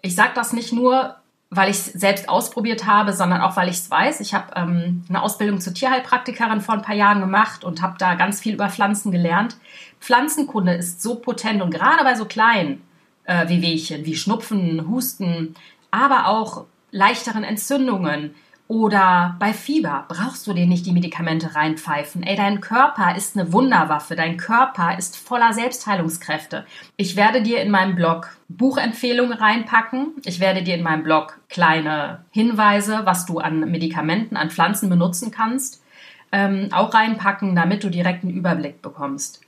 Ich 0.00 0.14
sage 0.14 0.32
das 0.34 0.54
nicht 0.54 0.72
nur, 0.72 1.16
weil 1.50 1.70
ich 1.70 1.76
es 1.76 1.86
selbst 1.86 2.28
ausprobiert 2.28 2.86
habe, 2.86 3.12
sondern 3.12 3.40
auch, 3.40 3.56
weil 3.56 3.68
ich 3.68 3.76
es 3.76 3.90
weiß. 3.90 4.20
Ich 4.20 4.34
habe 4.34 4.52
ähm, 4.54 5.04
eine 5.08 5.22
Ausbildung 5.22 5.60
zur 5.60 5.72
Tierheilpraktikerin 5.72 6.60
vor 6.60 6.74
ein 6.74 6.82
paar 6.82 6.94
Jahren 6.94 7.20
gemacht 7.20 7.64
und 7.64 7.80
habe 7.80 7.96
da 7.98 8.14
ganz 8.14 8.40
viel 8.40 8.54
über 8.54 8.68
Pflanzen 8.68 9.12
gelernt. 9.12 9.56
Pflanzenkunde 10.00 10.74
ist 10.74 11.02
so 11.02 11.16
potent 11.16 11.62
und 11.62 11.70
gerade 11.70 12.04
bei 12.04 12.14
so 12.14 12.24
kleinen 12.24 12.82
äh, 13.24 13.48
Wehwehchen 13.48 14.04
wie 14.04 14.16
Schnupfen, 14.16 14.88
Husten, 14.88 15.54
aber 15.90 16.28
auch 16.28 16.66
leichteren 16.90 17.44
Entzündungen, 17.44 18.34
oder 18.68 19.34
bei 19.38 19.54
Fieber 19.54 20.04
brauchst 20.08 20.46
du 20.46 20.52
dir 20.52 20.66
nicht 20.66 20.84
die 20.84 20.92
Medikamente 20.92 21.54
reinpfeifen. 21.54 22.22
Ey, 22.22 22.36
dein 22.36 22.60
Körper 22.60 23.16
ist 23.16 23.34
eine 23.34 23.50
Wunderwaffe. 23.50 24.14
Dein 24.14 24.36
Körper 24.36 24.98
ist 24.98 25.16
voller 25.16 25.54
Selbstheilungskräfte. 25.54 26.66
Ich 26.98 27.16
werde 27.16 27.40
dir 27.40 27.62
in 27.62 27.70
meinem 27.70 27.96
Blog 27.96 28.36
Buchempfehlungen 28.48 29.32
reinpacken. 29.32 30.12
Ich 30.26 30.38
werde 30.38 30.62
dir 30.62 30.74
in 30.74 30.82
meinem 30.82 31.02
Blog 31.02 31.40
kleine 31.48 32.26
Hinweise, 32.30 33.00
was 33.04 33.24
du 33.24 33.38
an 33.38 33.60
Medikamenten, 33.70 34.36
an 34.36 34.50
Pflanzen 34.50 34.90
benutzen 34.90 35.30
kannst, 35.30 35.82
ähm, 36.30 36.68
auch 36.70 36.92
reinpacken, 36.92 37.56
damit 37.56 37.82
du 37.82 37.88
direkt 37.88 38.22
einen 38.22 38.34
Überblick 38.34 38.82
bekommst. 38.82 39.40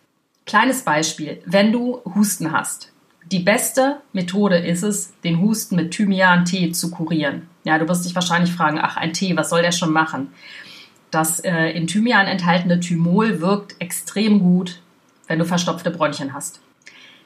Kleines 0.46 0.82
Beispiel. 0.82 1.42
Wenn 1.46 1.72
du 1.72 2.00
Husten 2.14 2.52
hast, 2.52 2.92
die 3.30 3.38
beste 3.38 4.00
Methode 4.12 4.56
ist 4.56 4.82
es, 4.82 5.12
den 5.22 5.40
Husten 5.40 5.76
mit 5.76 5.92
Thymian-Tee 5.92 6.72
zu 6.72 6.90
kurieren. 6.90 7.48
Ja, 7.62 7.78
du 7.78 7.88
wirst 7.88 8.04
dich 8.04 8.14
wahrscheinlich 8.14 8.52
fragen, 8.52 8.80
ach, 8.82 8.96
ein 8.96 9.12
Tee, 9.12 9.36
was 9.36 9.50
soll 9.50 9.62
der 9.62 9.72
schon 9.72 9.92
machen? 9.92 10.32
Das 11.10 11.40
äh, 11.40 11.70
in 11.70 11.86
Thymian 11.86 12.26
enthaltene 12.26 12.80
Thymol 12.80 13.40
wirkt 13.40 13.76
extrem 13.80 14.40
gut, 14.40 14.80
wenn 15.28 15.38
du 15.38 15.44
verstopfte 15.44 15.90
Bronchien 15.90 16.32
hast. 16.32 16.60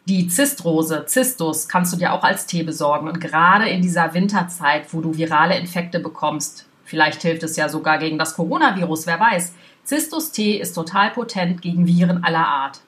Die 0.06 0.28
Zistrose, 0.28 1.06
Zistus, 1.06 1.68
kannst 1.68 1.94
du 1.94 1.96
dir 1.96 2.12
auch 2.12 2.24
als 2.24 2.44
Tee 2.44 2.62
besorgen. 2.62 3.08
Und 3.08 3.20
gerade 3.20 3.68
in 3.68 3.80
dieser 3.80 4.12
Winterzeit, 4.12 4.92
wo 4.92 5.00
du 5.00 5.16
virale 5.16 5.58
Infekte 5.58 6.00
bekommst, 6.00 6.66
vielleicht 6.84 7.22
hilft 7.22 7.42
es 7.42 7.56
ja 7.56 7.70
sogar 7.70 7.96
gegen 7.96 8.18
das 8.18 8.34
Coronavirus, 8.34 9.06
wer 9.06 9.18
weiß. 9.18 9.54
Zistus-Tee 9.84 10.58
ist 10.58 10.74
total 10.74 11.10
potent 11.10 11.62
gegen 11.62 11.86
Viren 11.86 12.22
aller 12.22 12.46
Art. 12.46 12.80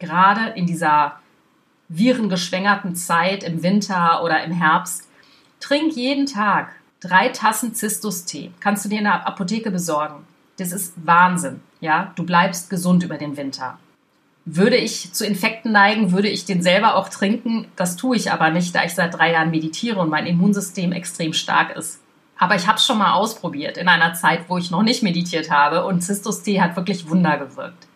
Gerade 0.00 0.50
in 0.56 0.66
dieser 0.66 1.20
virengeschwängerten 1.88 2.96
Zeit 2.96 3.44
im 3.44 3.62
Winter 3.62 4.24
oder 4.24 4.42
im 4.42 4.52
Herbst. 4.52 5.08
Trink 5.60 5.94
jeden 5.94 6.26
Tag 6.26 6.72
drei 7.00 7.28
Tassen 7.28 7.74
Zistus-Tee. 7.74 8.52
Kannst 8.60 8.84
du 8.84 8.88
dir 8.88 8.98
in 8.98 9.04
der 9.04 9.26
Apotheke 9.26 9.70
besorgen. 9.70 10.26
Das 10.58 10.72
ist 10.72 10.94
Wahnsinn. 11.04 11.60
Ja, 11.80 12.12
du 12.16 12.24
bleibst 12.24 12.68
gesund 12.70 13.02
über 13.02 13.16
den 13.16 13.36
Winter. 13.36 13.78
Würde 14.44 14.76
ich 14.76 15.12
zu 15.12 15.24
Infekten 15.24 15.72
neigen, 15.72 16.12
würde 16.12 16.28
ich 16.28 16.44
den 16.44 16.62
selber 16.62 16.96
auch 16.96 17.08
trinken. 17.08 17.68
Das 17.76 17.96
tue 17.96 18.16
ich 18.16 18.32
aber 18.32 18.50
nicht, 18.50 18.74
da 18.74 18.84
ich 18.84 18.94
seit 18.94 19.14
drei 19.14 19.32
Jahren 19.32 19.50
meditiere 19.50 20.00
und 20.00 20.10
mein 20.10 20.26
Immunsystem 20.26 20.92
extrem 20.92 21.32
stark 21.32 21.76
ist. 21.76 22.00
Aber 22.38 22.56
ich 22.56 22.66
habe 22.66 22.78
es 22.78 22.86
schon 22.86 22.98
mal 22.98 23.12
ausprobiert 23.12 23.76
in 23.76 23.88
einer 23.88 24.14
Zeit, 24.14 24.48
wo 24.48 24.56
ich 24.56 24.70
noch 24.70 24.82
nicht 24.82 25.02
meditiert 25.02 25.50
habe 25.50 25.84
und 25.84 26.00
Zistus-Tee 26.00 26.60
hat 26.60 26.76
wirklich 26.76 27.08
Wunder 27.08 27.36
gewirkt. 27.36 27.86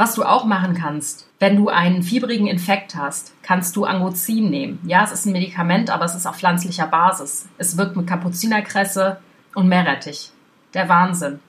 Was 0.00 0.14
du 0.14 0.24
auch 0.24 0.46
machen 0.46 0.72
kannst, 0.72 1.28
wenn 1.40 1.56
du 1.56 1.68
einen 1.68 2.02
fiebrigen 2.02 2.46
Infekt 2.46 2.94
hast, 2.94 3.34
kannst 3.42 3.76
du 3.76 3.84
Angozin 3.84 4.48
nehmen. 4.48 4.80
Ja, 4.86 5.04
es 5.04 5.12
ist 5.12 5.26
ein 5.26 5.32
Medikament, 5.32 5.90
aber 5.90 6.06
es 6.06 6.14
ist 6.14 6.24
auf 6.24 6.38
pflanzlicher 6.38 6.86
Basis. 6.86 7.50
Es 7.58 7.76
wirkt 7.76 7.96
mit 7.96 8.06
Kapuzinerkresse 8.06 9.20
und 9.54 9.68
Meerrettich. 9.68 10.32
Der 10.72 10.88
Wahnsinn. 10.88 11.40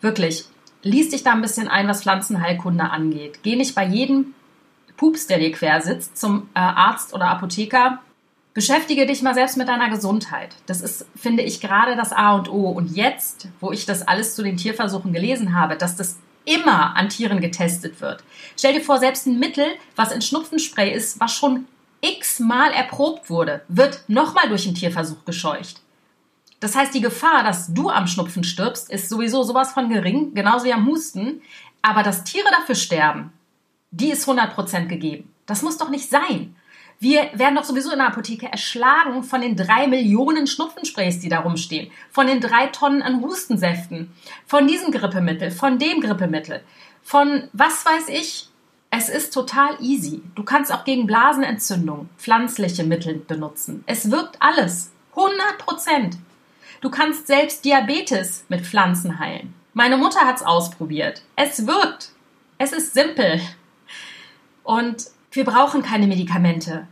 Wirklich, 0.00 0.46
lies 0.80 1.10
dich 1.10 1.22
da 1.22 1.32
ein 1.32 1.42
bisschen 1.42 1.68
ein, 1.68 1.86
was 1.86 2.00
Pflanzenheilkunde 2.00 2.84
angeht. 2.84 3.40
Geh 3.42 3.56
nicht 3.56 3.74
bei 3.74 3.84
jedem 3.84 4.32
Pups, 4.96 5.26
der 5.26 5.38
dir 5.38 5.52
quer 5.52 5.82
sitzt, 5.82 6.16
zum 6.16 6.48
äh, 6.54 6.60
Arzt 6.60 7.12
oder 7.12 7.28
Apotheker. 7.28 7.98
Beschäftige 8.54 9.04
dich 9.04 9.20
mal 9.20 9.34
selbst 9.34 9.58
mit 9.58 9.68
deiner 9.68 9.90
Gesundheit. 9.90 10.56
Das 10.64 10.80
ist, 10.80 11.04
finde 11.14 11.42
ich, 11.42 11.60
gerade 11.60 11.94
das 11.94 12.14
A 12.14 12.36
und 12.36 12.50
O. 12.50 12.70
Und 12.70 12.96
jetzt, 12.96 13.48
wo 13.60 13.70
ich 13.70 13.84
das 13.84 14.08
alles 14.08 14.34
zu 14.34 14.42
den 14.42 14.56
Tierversuchen 14.56 15.12
gelesen 15.12 15.54
habe, 15.54 15.76
dass 15.76 15.94
das 15.94 16.16
immer 16.44 16.96
an 16.96 17.08
Tieren 17.08 17.40
getestet 17.40 18.00
wird. 18.00 18.24
Stell 18.56 18.74
dir 18.74 18.80
vor, 18.80 18.98
selbst 18.98 19.26
ein 19.26 19.38
Mittel, 19.38 19.66
was 19.96 20.12
in 20.12 20.22
Schnupfenspray 20.22 20.92
ist, 20.92 21.20
was 21.20 21.34
schon 21.34 21.66
x-mal 22.00 22.72
erprobt 22.72 23.30
wurde, 23.30 23.62
wird 23.68 24.04
nochmal 24.08 24.48
durch 24.48 24.66
einen 24.66 24.74
Tierversuch 24.74 25.24
gescheucht. 25.24 25.80
Das 26.60 26.76
heißt, 26.76 26.94
die 26.94 27.00
Gefahr, 27.00 27.42
dass 27.42 27.72
du 27.74 27.90
am 27.90 28.06
Schnupfen 28.06 28.44
stirbst, 28.44 28.90
ist 28.90 29.08
sowieso 29.08 29.42
sowas 29.42 29.72
von 29.72 29.88
gering, 29.88 30.34
genauso 30.34 30.64
wie 30.64 30.72
am 30.72 30.86
Husten. 30.86 31.42
Aber 31.80 32.02
dass 32.04 32.22
Tiere 32.22 32.48
dafür 32.50 32.76
sterben, 32.76 33.32
die 33.90 34.10
ist 34.10 34.28
100% 34.28 34.86
gegeben. 34.86 35.32
Das 35.46 35.62
muss 35.62 35.76
doch 35.76 35.90
nicht 35.90 36.08
sein. 36.08 36.54
Wir 37.02 37.30
werden 37.32 37.56
doch 37.56 37.64
sowieso 37.64 37.90
in 37.90 37.98
der 37.98 38.06
Apotheke 38.06 38.46
erschlagen 38.46 39.24
von 39.24 39.40
den 39.40 39.56
drei 39.56 39.88
Millionen 39.88 40.46
Schnupfensprays, 40.46 41.18
die 41.18 41.28
da 41.28 41.40
rumstehen, 41.40 41.90
von 42.12 42.28
den 42.28 42.40
drei 42.40 42.68
Tonnen 42.68 43.02
an 43.02 43.22
Hustensäften, 43.22 44.12
von 44.46 44.68
diesem 44.68 44.92
Grippemittel, 44.92 45.50
von 45.50 45.80
dem 45.80 46.00
Grippemittel, 46.00 46.62
von 47.02 47.48
was 47.52 47.84
weiß 47.84 48.08
ich. 48.08 48.46
Es 48.90 49.08
ist 49.08 49.34
total 49.34 49.74
easy. 49.80 50.22
Du 50.36 50.44
kannst 50.44 50.72
auch 50.72 50.84
gegen 50.84 51.08
Blasenentzündung 51.08 52.08
pflanzliche 52.18 52.84
Mittel 52.84 53.16
benutzen. 53.16 53.82
Es 53.88 54.12
wirkt 54.12 54.36
alles. 54.38 54.92
100 55.16 55.58
Prozent. 55.58 56.18
Du 56.82 56.88
kannst 56.88 57.26
selbst 57.26 57.64
Diabetes 57.64 58.44
mit 58.48 58.64
Pflanzen 58.64 59.18
heilen. 59.18 59.54
Meine 59.74 59.96
Mutter 59.96 60.20
hat 60.20 60.36
es 60.36 60.42
ausprobiert. 60.42 61.22
Es 61.34 61.66
wirkt. 61.66 62.10
Es 62.58 62.70
ist 62.70 62.94
simpel. 62.94 63.40
Und 64.62 65.06
wir 65.32 65.44
brauchen 65.44 65.82
keine 65.82 66.06
Medikamente. 66.06 66.86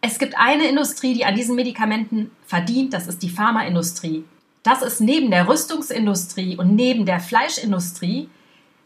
Es 0.00 0.18
gibt 0.18 0.38
eine 0.38 0.66
Industrie, 0.66 1.14
die 1.14 1.24
an 1.24 1.34
diesen 1.34 1.56
Medikamenten 1.56 2.30
verdient, 2.46 2.94
das 2.94 3.06
ist 3.06 3.22
die 3.22 3.28
Pharmaindustrie. 3.28 4.24
Das 4.62 4.82
ist 4.82 5.00
neben 5.00 5.30
der 5.30 5.48
Rüstungsindustrie 5.48 6.56
und 6.56 6.74
neben 6.74 7.06
der 7.06 7.20
Fleischindustrie 7.20 8.28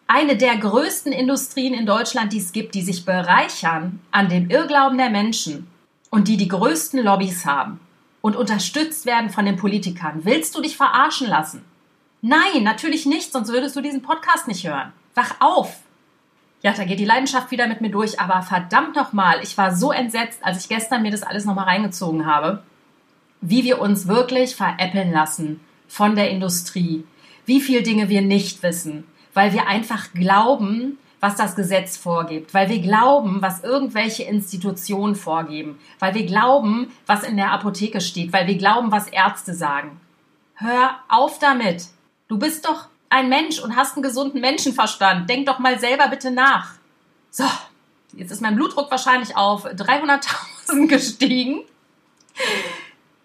eine 0.06 0.36
der 0.36 0.56
größten 0.56 1.12
Industrien 1.12 1.74
in 1.74 1.86
Deutschland, 1.86 2.32
die 2.32 2.38
es 2.38 2.52
gibt, 2.52 2.74
die 2.74 2.82
sich 2.82 3.04
bereichern 3.04 4.00
an 4.10 4.28
dem 4.28 4.50
Irrglauben 4.50 4.98
der 4.98 5.10
Menschen 5.10 5.66
und 6.10 6.28
die 6.28 6.36
die 6.36 6.48
größten 6.48 7.02
Lobbys 7.02 7.46
haben 7.46 7.80
und 8.20 8.36
unterstützt 8.36 9.06
werden 9.06 9.30
von 9.30 9.44
den 9.44 9.56
Politikern. 9.56 10.24
Willst 10.24 10.54
du 10.56 10.60
dich 10.60 10.76
verarschen 10.76 11.28
lassen? 11.28 11.64
Nein, 12.22 12.62
natürlich 12.62 13.06
nicht, 13.06 13.32
sonst 13.32 13.52
würdest 13.52 13.76
du 13.76 13.80
diesen 13.80 14.02
Podcast 14.02 14.48
nicht 14.48 14.66
hören. 14.66 14.92
Wach 15.14 15.34
auf! 15.40 15.83
Ja, 16.64 16.72
da 16.72 16.84
geht 16.84 16.98
die 16.98 17.04
Leidenschaft 17.04 17.50
wieder 17.50 17.68
mit 17.68 17.82
mir 17.82 17.90
durch. 17.90 18.18
Aber 18.18 18.40
verdammt 18.40 18.96
nochmal, 18.96 19.40
ich 19.42 19.56
war 19.58 19.76
so 19.76 19.92
entsetzt, 19.92 20.42
als 20.42 20.62
ich 20.62 20.68
gestern 20.70 21.02
mir 21.02 21.10
das 21.10 21.22
alles 21.22 21.44
nochmal 21.44 21.66
reingezogen 21.66 22.24
habe, 22.24 22.62
wie 23.42 23.64
wir 23.64 23.82
uns 23.82 24.08
wirklich 24.08 24.56
veräppeln 24.56 25.12
lassen 25.12 25.60
von 25.86 26.16
der 26.16 26.30
Industrie. 26.30 27.04
Wie 27.44 27.60
viel 27.60 27.82
Dinge 27.82 28.08
wir 28.08 28.22
nicht 28.22 28.62
wissen, 28.62 29.04
weil 29.34 29.52
wir 29.52 29.68
einfach 29.68 30.14
glauben, 30.14 30.96
was 31.20 31.36
das 31.36 31.54
Gesetz 31.54 31.98
vorgibt, 31.98 32.54
weil 32.54 32.70
wir 32.70 32.80
glauben, 32.80 33.42
was 33.42 33.62
irgendwelche 33.62 34.22
Institutionen 34.22 35.16
vorgeben, 35.16 35.78
weil 35.98 36.14
wir 36.14 36.24
glauben, 36.24 36.90
was 37.06 37.24
in 37.24 37.36
der 37.36 37.52
Apotheke 37.52 38.00
steht, 38.00 38.32
weil 38.32 38.46
wir 38.46 38.56
glauben, 38.56 38.90
was 38.90 39.08
Ärzte 39.08 39.52
sagen. 39.52 40.00
Hör 40.54 40.94
auf 41.10 41.38
damit. 41.38 41.88
Du 42.28 42.38
bist 42.38 42.66
doch 42.66 42.88
ein 43.14 43.28
Mensch 43.28 43.60
und 43.60 43.76
hast 43.76 43.94
einen 43.94 44.02
gesunden 44.02 44.40
Menschenverstand. 44.40 45.30
Denk 45.30 45.46
doch 45.46 45.60
mal 45.60 45.78
selber 45.78 46.08
bitte 46.08 46.32
nach. 46.32 46.74
So, 47.30 47.44
jetzt 48.12 48.32
ist 48.32 48.42
mein 48.42 48.56
Blutdruck 48.56 48.90
wahrscheinlich 48.90 49.36
auf 49.36 49.66
300.000 49.66 50.86
gestiegen. 50.88 51.62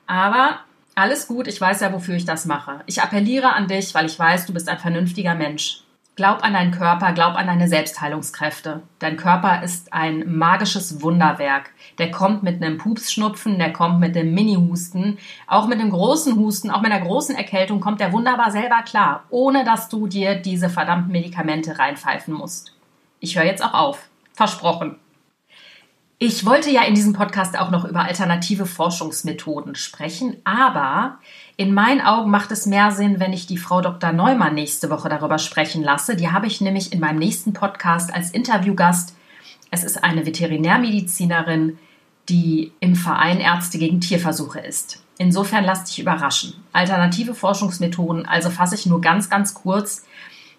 Aber 0.06 0.60
alles 0.94 1.28
gut, 1.28 1.48
ich 1.48 1.60
weiß 1.60 1.82
ja, 1.82 1.92
wofür 1.92 2.16
ich 2.16 2.26
das 2.26 2.46
mache. 2.46 2.82
Ich 2.86 3.02
appelliere 3.02 3.54
an 3.54 3.68
dich, 3.68 3.96
weil 3.96 4.06
ich 4.06 4.18
weiß, 4.18 4.46
du 4.46 4.54
bist 4.54 4.70
ein 4.70 4.78
vernünftiger 4.78 5.34
Mensch. 5.34 5.82
Glaub 6.20 6.44
an 6.44 6.52
deinen 6.52 6.72
Körper, 6.72 7.14
glaub 7.14 7.36
an 7.36 7.48
deine 7.48 7.70
Selbstheilungskräfte. 7.70 8.82
Dein 9.00 9.16
Körper 9.16 9.64
ist 9.64 9.94
ein 9.94 10.26
magisches 10.28 11.02
Wunderwerk. 11.02 11.72
Der 11.98 12.12
kommt 12.12 12.44
mit 12.44 12.62
einem 12.62 12.78
Pupsschnupfen, 12.78 13.58
der 13.58 13.72
kommt 13.72 14.02
mit 14.02 14.18
einem 14.18 14.34
Mini-Husten, 14.34 15.18
auch 15.48 15.68
mit 15.68 15.80
einem 15.80 15.92
großen 15.92 16.36
Husten, 16.36 16.72
auch 16.72 16.82
mit 16.82 16.92
einer 16.92 17.06
großen 17.06 17.38
Erkältung 17.38 17.80
kommt 17.80 18.02
der 18.02 18.12
wunderbar 18.12 18.52
selber 18.52 18.82
klar, 18.82 19.24
ohne 19.30 19.64
dass 19.64 19.88
du 19.88 20.08
dir 20.08 20.36
diese 20.36 20.70
verdammten 20.70 21.14
Medikamente 21.14 21.80
reinpfeifen 21.80 22.34
musst. 22.34 22.74
Ich 23.22 23.38
höre 23.38 23.46
jetzt 23.46 23.64
auch 23.64 23.74
auf. 23.74 24.10
Versprochen. 24.34 24.98
Ich 26.22 26.46
wollte 26.46 26.70
ja 26.70 26.84
in 26.84 26.96
diesem 26.96 27.14
Podcast 27.14 27.58
auch 27.58 27.72
noch 27.72 27.86
über 27.86 28.02
alternative 28.02 28.66
Forschungsmethoden 28.66 29.76
sprechen, 29.76 30.36
aber 30.44 31.18
in 31.56 31.74
meinen 31.74 32.02
Augen 32.02 32.30
macht 32.30 32.52
es 32.52 32.66
mehr 32.66 32.92
Sinn, 32.92 33.22
wenn 33.22 33.32
ich 33.32 33.48
die 33.48 33.58
Frau 33.58 33.80
Dr. 33.80 34.12
Neumann 34.12 34.54
nächste 34.54 34.90
Woche 34.90 35.08
darüber 35.08 35.40
sprechen 35.40 35.82
lasse. 35.82 36.18
Die 36.18 36.30
habe 36.30 36.46
ich 36.46 36.60
nämlich 36.60 36.92
in 36.92 37.00
meinem 37.00 37.20
nächsten 37.20 37.54
Podcast 37.54 38.14
als 38.14 38.32
Interviewgast 38.32 39.16
Es 39.72 39.86
ist 39.86 40.04
eine 40.04 40.26
Veterinärmedizinerin, 40.26 41.80
die 42.28 42.74
im 42.82 42.98
Verein 42.98 43.40
Ärzte 43.40 43.78
gegen 43.78 44.02
Tierversuche 44.02 44.60
ist. 44.60 45.02
Insofern 45.18 45.64
lass 45.64 45.86
dich 45.86 46.00
überraschen. 46.00 46.54
Alternative 46.74 47.34
Forschungsmethoden, 47.34 48.26
also 48.26 48.50
fasse 48.50 48.76
ich 48.76 48.86
nur 48.86 49.00
ganz, 49.00 49.30
ganz 49.30 49.54
kurz. 49.54 50.06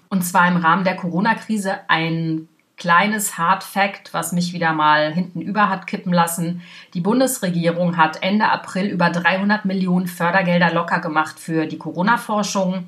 Und 0.08 0.24
zwar 0.24 0.48
im 0.48 0.56
Rahmen 0.56 0.84
der 0.84 0.96
Corona-Krise 0.96 1.80
ein 1.88 2.48
kleines 2.80 3.38
Hard 3.38 3.62
Fact, 3.62 4.12
was 4.12 4.32
mich 4.32 4.52
wieder 4.52 4.72
mal 4.72 5.12
hinten 5.12 5.40
über 5.40 5.68
hat 5.68 5.86
kippen 5.86 6.12
lassen. 6.12 6.62
Die 6.94 7.00
Bundesregierung 7.00 7.96
hat 7.96 8.22
Ende 8.22 8.48
April 8.48 8.86
über 8.86 9.10
300 9.10 9.64
Millionen 9.66 10.08
Fördergelder 10.08 10.72
locker 10.72 10.98
gemacht 10.98 11.38
für 11.38 11.66
die 11.66 11.78
Corona-Forschung. 11.78 12.86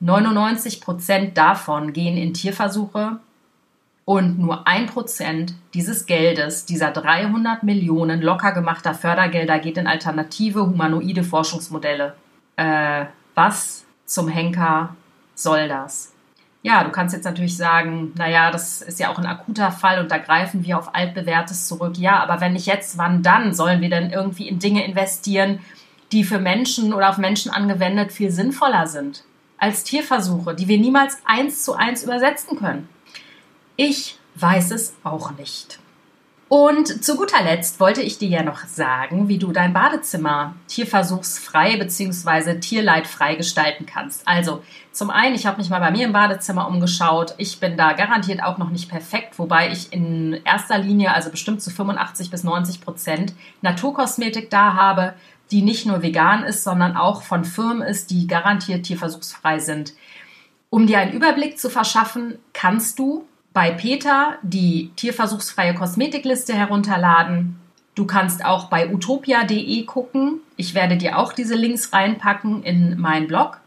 99 0.00 0.80
Prozent 0.80 1.36
davon 1.36 1.92
gehen 1.92 2.16
in 2.16 2.32
Tierversuche 2.32 3.18
und 4.04 4.38
nur 4.38 4.66
ein 4.66 4.86
Prozent 4.86 5.54
dieses 5.74 6.06
Geldes, 6.06 6.64
dieser 6.64 6.90
300 6.90 7.62
Millionen 7.64 8.22
locker 8.22 8.52
gemachter 8.52 8.94
Fördergelder, 8.94 9.58
geht 9.58 9.76
in 9.76 9.86
alternative 9.86 10.66
humanoide 10.66 11.24
Forschungsmodelle. 11.24 12.14
Äh, 12.56 13.06
was 13.34 13.84
zum 14.06 14.28
Henker 14.28 14.94
soll 15.34 15.68
das? 15.68 16.12
Ja, 16.64 16.84
du 16.84 16.90
kannst 16.90 17.12
jetzt 17.12 17.24
natürlich 17.24 17.56
sagen, 17.56 18.12
naja, 18.16 18.52
das 18.52 18.82
ist 18.82 19.00
ja 19.00 19.10
auch 19.10 19.18
ein 19.18 19.26
akuter 19.26 19.72
Fall 19.72 20.00
und 20.00 20.12
da 20.12 20.18
greifen 20.18 20.64
wir 20.64 20.78
auf 20.78 20.94
altbewährtes 20.94 21.66
zurück. 21.66 21.98
Ja, 21.98 22.22
aber 22.22 22.40
wenn 22.40 22.52
nicht 22.52 22.66
jetzt, 22.66 22.96
wann 22.98 23.22
dann 23.22 23.52
sollen 23.52 23.80
wir 23.80 23.90
denn 23.90 24.10
irgendwie 24.10 24.46
in 24.46 24.60
Dinge 24.60 24.84
investieren, 24.84 25.58
die 26.12 26.22
für 26.22 26.38
Menschen 26.38 26.94
oder 26.94 27.10
auf 27.10 27.18
Menschen 27.18 27.50
angewendet 27.50 28.12
viel 28.12 28.30
sinnvoller 28.30 28.86
sind 28.86 29.24
als 29.58 29.82
Tierversuche, 29.82 30.54
die 30.54 30.68
wir 30.68 30.78
niemals 30.78 31.18
eins 31.24 31.64
zu 31.64 31.74
eins 31.74 32.04
übersetzen 32.04 32.56
können? 32.58 32.88
Ich 33.76 34.18
weiß 34.36 34.70
es 34.70 34.94
auch 35.02 35.32
nicht. 35.32 35.81
Und 36.52 37.02
zu 37.02 37.16
guter 37.16 37.42
Letzt 37.42 37.80
wollte 37.80 38.02
ich 38.02 38.18
dir 38.18 38.28
ja 38.28 38.42
noch 38.42 38.66
sagen, 38.66 39.26
wie 39.26 39.38
du 39.38 39.52
dein 39.52 39.72
Badezimmer 39.72 40.54
tierversuchsfrei 40.68 41.78
bzw. 41.78 42.60
tierleidfrei 42.60 43.36
gestalten 43.36 43.86
kannst. 43.86 44.28
Also 44.28 44.62
zum 44.92 45.08
einen, 45.08 45.34
ich 45.34 45.46
habe 45.46 45.56
mich 45.56 45.70
mal 45.70 45.80
bei 45.80 45.90
mir 45.90 46.04
im 46.04 46.12
Badezimmer 46.12 46.68
umgeschaut. 46.68 47.32
Ich 47.38 47.58
bin 47.58 47.78
da 47.78 47.94
garantiert 47.94 48.42
auch 48.42 48.58
noch 48.58 48.68
nicht 48.68 48.90
perfekt, 48.90 49.38
wobei 49.38 49.72
ich 49.72 49.94
in 49.94 50.42
erster 50.44 50.76
Linie, 50.76 51.14
also 51.14 51.30
bestimmt 51.30 51.62
zu 51.62 51.70
85 51.70 52.30
bis 52.30 52.44
90 52.44 52.82
Prozent 52.82 53.32
Naturkosmetik 53.62 54.50
da 54.50 54.74
habe, 54.74 55.14
die 55.50 55.62
nicht 55.62 55.86
nur 55.86 56.02
vegan 56.02 56.44
ist, 56.44 56.64
sondern 56.64 56.98
auch 56.98 57.22
von 57.22 57.46
Firmen 57.46 57.80
ist, 57.80 58.10
die 58.10 58.26
garantiert 58.26 58.84
tierversuchsfrei 58.84 59.58
sind. 59.58 59.94
Um 60.68 60.86
dir 60.86 60.98
einen 60.98 61.12
Überblick 61.12 61.58
zu 61.58 61.70
verschaffen, 61.70 62.38
kannst 62.52 62.98
du 62.98 63.26
bei 63.52 63.70
Peter 63.70 64.38
die 64.42 64.90
tierversuchsfreie 64.96 65.74
Kosmetikliste 65.74 66.54
herunterladen. 66.54 67.58
Du 67.94 68.06
kannst 68.06 68.44
auch 68.44 68.68
bei 68.68 68.92
utopia.de 68.92 69.84
gucken. 69.84 70.40
Ich 70.56 70.74
werde 70.74 70.96
dir 70.96 71.18
auch 71.18 71.32
diese 71.32 71.54
Links 71.54 71.92
reinpacken 71.92 72.62
in 72.62 72.98
meinen 72.98 73.26
Blog. 73.26 73.58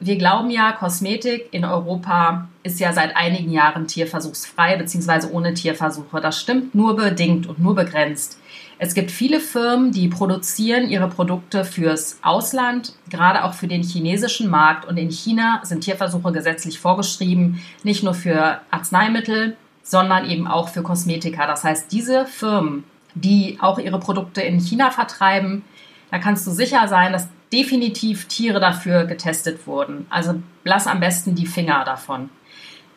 Wir 0.00 0.16
glauben 0.16 0.50
ja, 0.50 0.72
Kosmetik 0.72 1.48
in 1.52 1.64
Europa 1.64 2.48
ist 2.62 2.80
ja 2.80 2.92
seit 2.92 3.16
einigen 3.16 3.50
Jahren 3.50 3.86
tierversuchsfrei 3.86 4.76
bzw. 4.76 5.28
ohne 5.30 5.54
Tierversuche. 5.54 6.20
Das 6.20 6.40
stimmt 6.40 6.74
nur 6.74 6.96
bedingt 6.96 7.46
und 7.46 7.58
nur 7.58 7.74
begrenzt. 7.74 8.38
Es 8.78 8.94
gibt 8.94 9.10
viele 9.10 9.40
Firmen, 9.40 9.92
die 9.92 10.08
produzieren 10.08 10.88
ihre 10.88 11.08
Produkte 11.08 11.64
fürs 11.64 12.18
Ausland, 12.22 12.94
gerade 13.08 13.44
auch 13.44 13.54
für 13.54 13.68
den 13.68 13.82
chinesischen 13.82 14.50
Markt. 14.50 14.84
Und 14.84 14.96
in 14.96 15.10
China 15.10 15.60
sind 15.62 15.82
Tierversuche 15.82 16.32
gesetzlich 16.32 16.80
vorgeschrieben, 16.80 17.62
nicht 17.82 18.02
nur 18.02 18.14
für 18.14 18.60
Arzneimittel, 18.70 19.56
sondern 19.82 20.28
eben 20.28 20.46
auch 20.46 20.68
für 20.68 20.82
Kosmetika. 20.82 21.46
Das 21.46 21.62
heißt, 21.62 21.92
diese 21.92 22.26
Firmen, 22.26 22.84
die 23.14 23.58
auch 23.60 23.78
ihre 23.78 24.00
Produkte 24.00 24.42
in 24.42 24.58
China 24.58 24.90
vertreiben, 24.90 25.62
da 26.10 26.18
kannst 26.18 26.46
du 26.46 26.50
sicher 26.50 26.88
sein, 26.88 27.12
dass 27.12 27.28
definitiv 27.52 28.26
Tiere 28.26 28.58
dafür 28.58 29.04
getestet 29.04 29.66
wurden. 29.66 30.06
Also 30.10 30.34
lass 30.64 30.86
am 30.88 31.00
besten 31.00 31.36
die 31.36 31.46
Finger 31.46 31.84
davon. 31.84 32.30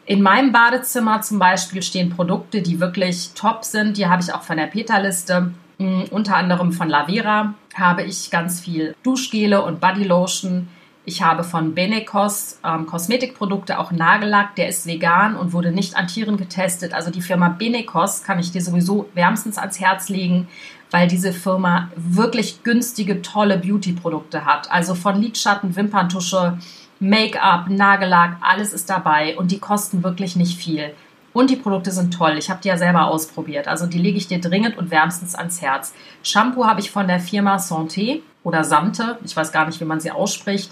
In 0.05 0.21
meinem 0.21 0.51
Badezimmer 0.51 1.21
zum 1.21 1.37
Beispiel 1.37 1.83
stehen 1.83 2.09
Produkte, 2.09 2.61
die 2.61 2.79
wirklich 2.79 3.31
top 3.35 3.65
sind. 3.65 3.97
Die 3.97 4.07
habe 4.07 4.23
ich 4.23 4.33
auch 4.33 4.41
von 4.41 4.57
der 4.57 4.67
Peter-Liste. 4.67 5.51
Mm, 5.77 6.03
unter 6.09 6.35
anderem 6.35 6.71
von 6.71 6.89
Lavera 6.89 7.53
habe 7.75 8.03
ich 8.03 8.31
ganz 8.31 8.59
viel 8.59 8.95
Duschgele 9.03 9.63
und 9.63 9.79
Bodylotion. 9.79 10.67
Ich 11.05 11.21
habe 11.21 11.43
von 11.43 11.73
Benecos 11.73 12.59
ähm, 12.65 12.85
Kosmetikprodukte 12.85 13.79
auch 13.79 13.91
Nagellack, 13.91 14.55
der 14.55 14.67
ist 14.67 14.85
vegan 14.87 15.37
und 15.37 15.53
wurde 15.53 15.71
nicht 15.71 15.95
an 15.95 16.07
Tieren 16.07 16.35
getestet. 16.35 16.93
Also 16.93 17.11
die 17.11 17.21
Firma 17.21 17.49
Benecos 17.49 18.23
kann 18.23 18.39
ich 18.39 18.51
dir 18.51 18.61
sowieso 18.61 19.07
wärmstens 19.13 19.57
ans 19.57 19.79
Herz 19.79 20.09
legen, 20.09 20.47
weil 20.91 21.07
diese 21.07 21.31
Firma 21.31 21.89
wirklich 21.95 22.63
günstige, 22.63 23.21
tolle 23.21 23.57
Beauty-Produkte 23.57 24.45
hat. 24.45 24.69
Also 24.71 24.95
von 24.95 25.21
Lidschatten, 25.21 25.75
Wimperntusche, 25.75 26.57
Make-up, 26.99 27.69
Nagellack, 27.69 28.37
alles 28.41 28.73
ist 28.73 28.89
dabei 28.89 29.37
und 29.37 29.51
die 29.51 29.59
kosten 29.59 30.03
wirklich 30.03 30.35
nicht 30.35 30.57
viel. 30.57 30.93
Und 31.37 31.51
die 31.51 31.55
Produkte 31.55 31.91
sind 31.91 32.15
toll. 32.15 32.35
Ich 32.39 32.49
habe 32.49 32.61
die 32.63 32.67
ja 32.67 32.79
selber 32.79 33.09
ausprobiert. 33.09 33.67
Also 33.67 33.85
die 33.85 33.99
lege 33.99 34.17
ich 34.17 34.27
dir 34.27 34.41
dringend 34.41 34.75
und 34.75 34.89
wärmstens 34.89 35.35
ans 35.35 35.61
Herz. 35.61 35.93
Shampoo 36.23 36.65
habe 36.65 36.79
ich 36.79 36.89
von 36.89 37.07
der 37.07 37.19
Firma 37.19 37.57
Santé 37.57 38.21
oder 38.43 38.63
Sante. 38.63 39.19
Ich 39.23 39.37
weiß 39.37 39.51
gar 39.51 39.67
nicht, 39.67 39.79
wie 39.79 39.85
man 39.85 39.99
sie 39.99 40.09
ausspricht. 40.09 40.71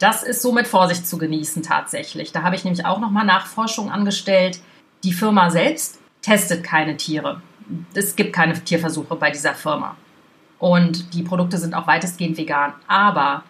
Das 0.00 0.24
ist 0.24 0.42
so 0.42 0.50
mit 0.50 0.66
Vorsicht 0.66 1.06
zu 1.06 1.18
genießen 1.18 1.62
tatsächlich. 1.62 2.32
Da 2.32 2.42
habe 2.42 2.56
ich 2.56 2.64
nämlich 2.64 2.84
auch 2.84 2.98
nochmal 2.98 3.24
Nachforschung 3.24 3.92
angestellt. 3.92 4.58
Die 5.04 5.12
Firma 5.12 5.50
selbst 5.50 6.00
testet 6.20 6.64
keine 6.64 6.96
Tiere. 6.96 7.40
Es 7.94 8.16
gibt 8.16 8.32
keine 8.32 8.54
Tierversuche 8.54 9.14
bei 9.14 9.30
dieser 9.30 9.54
Firma. 9.54 9.96
Und 10.58 11.14
die 11.14 11.22
Produkte 11.22 11.58
sind 11.58 11.74
auch 11.74 11.86
weitestgehend 11.86 12.36
vegan. 12.36 12.72
Aber 12.88 13.44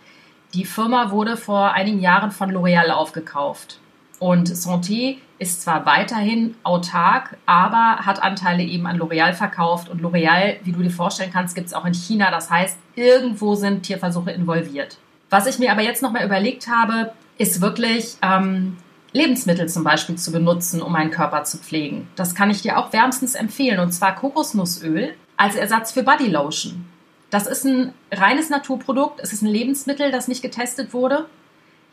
die 0.52 0.66
Firma 0.66 1.10
wurde 1.12 1.38
vor 1.38 1.72
einigen 1.72 2.00
Jahren 2.00 2.30
von 2.30 2.52
L'Oreal 2.52 2.90
aufgekauft. 2.90 3.80
Und 4.18 4.48
Santé 4.48 5.18
ist 5.38 5.62
zwar 5.62 5.84
weiterhin 5.84 6.54
autark, 6.62 7.36
aber 7.44 7.98
hat 8.06 8.22
Anteile 8.22 8.62
eben 8.62 8.86
an 8.86 8.98
L'Oreal 8.98 9.34
verkauft. 9.34 9.88
Und 9.88 10.00
L'Oreal, 10.00 10.56
wie 10.64 10.72
du 10.72 10.82
dir 10.82 10.90
vorstellen 10.90 11.30
kannst, 11.32 11.54
gibt 11.54 11.66
es 11.66 11.74
auch 11.74 11.84
in 11.84 11.94
China. 11.94 12.30
Das 12.30 12.50
heißt, 12.50 12.78
irgendwo 12.94 13.54
sind 13.54 13.82
Tierversuche 13.82 14.30
involviert. 14.30 14.98
Was 15.28 15.46
ich 15.46 15.58
mir 15.58 15.72
aber 15.72 15.82
jetzt 15.82 16.02
nochmal 16.02 16.24
überlegt 16.24 16.68
habe, 16.68 17.12
ist 17.36 17.60
wirklich 17.60 18.16
ähm, 18.22 18.78
Lebensmittel 19.12 19.68
zum 19.68 19.84
Beispiel 19.84 20.16
zu 20.16 20.32
benutzen, 20.32 20.80
um 20.80 20.92
meinen 20.92 21.10
Körper 21.10 21.44
zu 21.44 21.58
pflegen. 21.58 22.08
Das 22.16 22.34
kann 22.34 22.50
ich 22.50 22.62
dir 22.62 22.78
auch 22.78 22.92
wärmstens 22.92 23.34
empfehlen. 23.34 23.80
Und 23.80 23.92
zwar 23.92 24.14
Kokosnussöl 24.14 25.14
als 25.36 25.56
Ersatz 25.56 25.92
für 25.92 26.02
Bodylotion. 26.02 26.86
Das 27.30 27.46
ist 27.46 27.64
ein 27.64 27.92
reines 28.12 28.50
Naturprodukt. 28.50 29.20
Es 29.20 29.32
ist 29.32 29.42
ein 29.42 29.48
Lebensmittel, 29.48 30.10
das 30.10 30.28
nicht 30.28 30.42
getestet 30.42 30.94
wurde. 30.94 31.26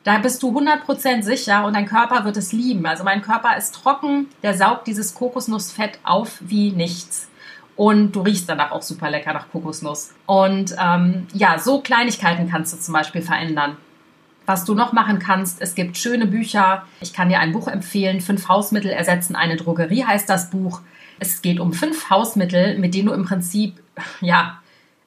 Da 0.04 0.18
bist 0.18 0.44
du 0.44 0.58
100% 0.58 1.24
sicher 1.24 1.66
und 1.66 1.76
dein 1.76 1.86
Körper 1.86 2.26
wird 2.26 2.36
es 2.36 2.52
lieben. 2.52 2.86
Also 2.86 3.04
mein 3.04 3.22
Körper 3.22 3.56
ist 3.56 3.74
trocken, 3.74 4.28
der 4.42 4.54
saugt 4.54 4.88
dieses 4.88 5.13
Kokosnussfett 5.13 6.00
auf 6.04 6.39
wie 6.42 6.72
nichts. 6.72 7.30
Und 7.76 8.12
du 8.12 8.22
riechst 8.22 8.50
danach 8.50 8.72
auch 8.72 8.82
super 8.82 9.10
lecker 9.10 9.34
nach 9.34 9.50
Kokosnuss. 9.50 10.13
Und 10.26 10.76
ähm, 10.80 11.28
ja, 11.34 11.58
so 11.58 11.82
Kleinigkeiten 11.82 12.50
kannst 12.50 12.74
du 12.74 12.78
zum 12.78 12.94
Beispiel 12.94 13.22
verändern. 13.22 13.78
Was 14.46 14.66
du 14.66 14.76
noch 14.76 14.92
machen 14.92 15.20
kannst, 15.20 15.62
es 15.62 15.74
gibt 15.74 15.98
schöne 15.98 16.28
Bücher. 16.28 16.84
Ich 17.00 17.13
kann 17.13 17.30
dir 17.30 17.39
ein 17.39 17.54
Buch 17.54 17.68
empfehlen. 17.68 18.20
Fünf 18.20 18.50
Hausmittel 18.50 18.92
ersetzen 18.92 19.36
eine 19.36 19.56
Drogerie 19.56 20.04
heißt 20.04 20.30
das 20.30 20.50
Buch. 20.50 20.82
Es 21.20 21.42
geht 21.42 21.62
um 21.62 21.72
fünf 21.72 22.10
Hausmittel, 22.10 22.78
mit 22.78 22.94
denen 22.94 23.08
du 23.08 23.13
im 23.13 23.24
Prinzip, 23.24 23.82
ja, 24.20 24.60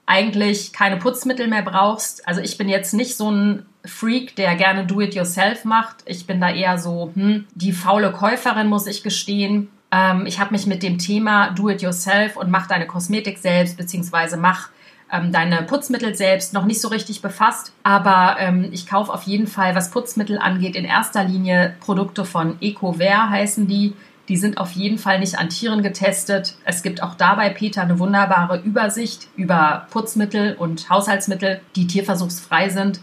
eigentlich 0.07 0.73
keine 0.73 0.97
Putzmittel 0.97 1.49
mehr 1.49 1.63
brauchst. 1.63 2.27
Also 2.27 2.41
ich 2.41 2.57
bin 2.57 2.69
jetzt 2.69 2.95
nicht 2.95 3.17
so 3.17 3.31
ein 3.31 3.67
Freak, 3.87 4.37
der 4.37 4.55
gerne 4.57 4.87
Do-it-yourself 4.87 5.65
macht. 5.65 5.97
Ich 6.07 6.27
bin 6.27 6.41
da 6.41 6.51
eher 6.51 6.79
so, 6.79 7.13
hm, 7.15 7.47
die 7.55 7.73
faule 7.73 8.13
Käuferin, 8.13 8.69
muss 8.69 8.87
ich 8.87 9.03
gestehen. 9.03 9.69
Ähm, 9.91 10.27
ich 10.27 10.41
habe 10.41 10.53
mich 10.53 10.67
mit 10.67 10.83
dem 10.83 10.99
Thema 10.99 11.51
Do-it-yourself 11.51 12.37
und 12.37 12.51
mach 12.51 12.67
deine 12.67 12.87
Kosmetik 12.87 13.39
selbst, 13.39 13.77
beziehungsweise 13.77 14.37
mach 14.37 14.71
ähm, 15.13 15.33
deine 15.33 15.63
Putzmittel 15.63 16.15
selbst 16.15 16.53
noch 16.53 16.65
nicht 16.65 16.81
so 16.81 16.89
richtig 16.89 17.23
befasst. 17.23 17.73
Aber 17.83 18.37
ähm, 18.39 18.69
ich 18.73 18.87
kaufe 18.87 19.13
auf 19.13 19.23
jeden 19.23 19.47
Fall, 19.47 19.75
was 19.75 19.91
Putzmittel 19.91 20.39
angeht, 20.39 20.77
in 20.77 20.85
erster 20.85 21.25
Linie 21.25 21.75
Produkte 21.81 22.25
von 22.25 22.57
EcoVer 22.61 23.31
heißen 23.31 23.67
die. 23.67 23.95
Die 24.29 24.37
sind 24.37 24.59
auf 24.59 24.73
jeden 24.73 24.99
Fall 24.99 25.21
nicht 25.21 25.39
an 25.39 25.51
Tieren 25.51 25.83
getestet. 25.83 26.57
Es 26.65 26.83
gibt 26.83 27.01
auch 27.01 27.15
dabei, 27.15 27.51
Peter, 27.51 27.83
eine 27.83 28.01
wunderbare 28.01 28.59
Übersicht 28.59 29.29
über 29.37 29.87
Putzmittel 29.91 30.57
und 30.57 30.91
Haushaltsmittel, 30.91 31.61
die 31.77 31.87
tierversuchsfrei 31.87 32.69
sind. 32.69 33.01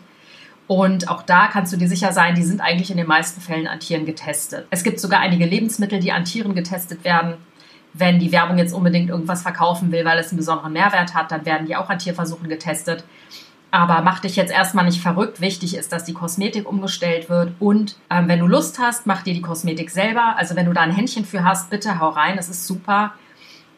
Und 0.67 1.09
auch 1.09 1.23
da 1.23 1.47
kannst 1.47 1.73
du 1.73 1.77
dir 1.77 1.87
sicher 1.87 2.13
sein, 2.13 2.35
die 2.35 2.43
sind 2.43 2.61
eigentlich 2.61 2.89
in 2.89 2.97
den 2.97 3.07
meisten 3.07 3.41
Fällen 3.41 3.67
an 3.67 3.79
Tieren 3.79 4.05
getestet. 4.05 4.65
Es 4.69 4.83
gibt 4.83 4.99
sogar 4.99 5.19
einige 5.19 5.45
Lebensmittel, 5.45 5.99
die 5.99 6.11
an 6.11 6.25
Tieren 6.25 6.55
getestet 6.55 7.03
werden. 7.03 7.35
Wenn 7.93 8.19
die 8.19 8.31
Werbung 8.31 8.57
jetzt 8.57 8.73
unbedingt 8.73 9.09
irgendwas 9.09 9.43
verkaufen 9.43 9.91
will, 9.91 10.05
weil 10.05 10.17
es 10.17 10.29
einen 10.29 10.37
besonderen 10.37 10.73
Mehrwert 10.73 11.13
hat, 11.13 11.31
dann 11.31 11.45
werden 11.45 11.67
die 11.67 11.75
auch 11.75 11.89
an 11.89 11.99
Tierversuchen 11.99 12.49
getestet. 12.49 13.03
Aber 13.69 14.01
mach 14.01 14.19
dich 14.19 14.35
jetzt 14.35 14.51
erstmal 14.51 14.85
nicht 14.85 15.01
verrückt. 15.01 15.41
Wichtig 15.41 15.75
ist, 15.75 15.91
dass 15.91 16.03
die 16.03 16.13
Kosmetik 16.13 16.69
umgestellt 16.69 17.29
wird. 17.29 17.53
Und 17.59 17.97
ähm, 18.09 18.27
wenn 18.27 18.39
du 18.39 18.47
Lust 18.47 18.79
hast, 18.79 19.05
mach 19.05 19.23
dir 19.23 19.33
die 19.33 19.41
Kosmetik 19.41 19.89
selber. 19.89 20.35
Also 20.37 20.55
wenn 20.55 20.67
du 20.67 20.73
da 20.73 20.81
ein 20.81 20.91
Händchen 20.91 21.25
für 21.25 21.43
hast, 21.43 21.69
bitte 21.71 21.99
hau 21.99 22.09
rein. 22.09 22.35
Das 22.35 22.49
ist 22.49 22.67
super. 22.67 23.13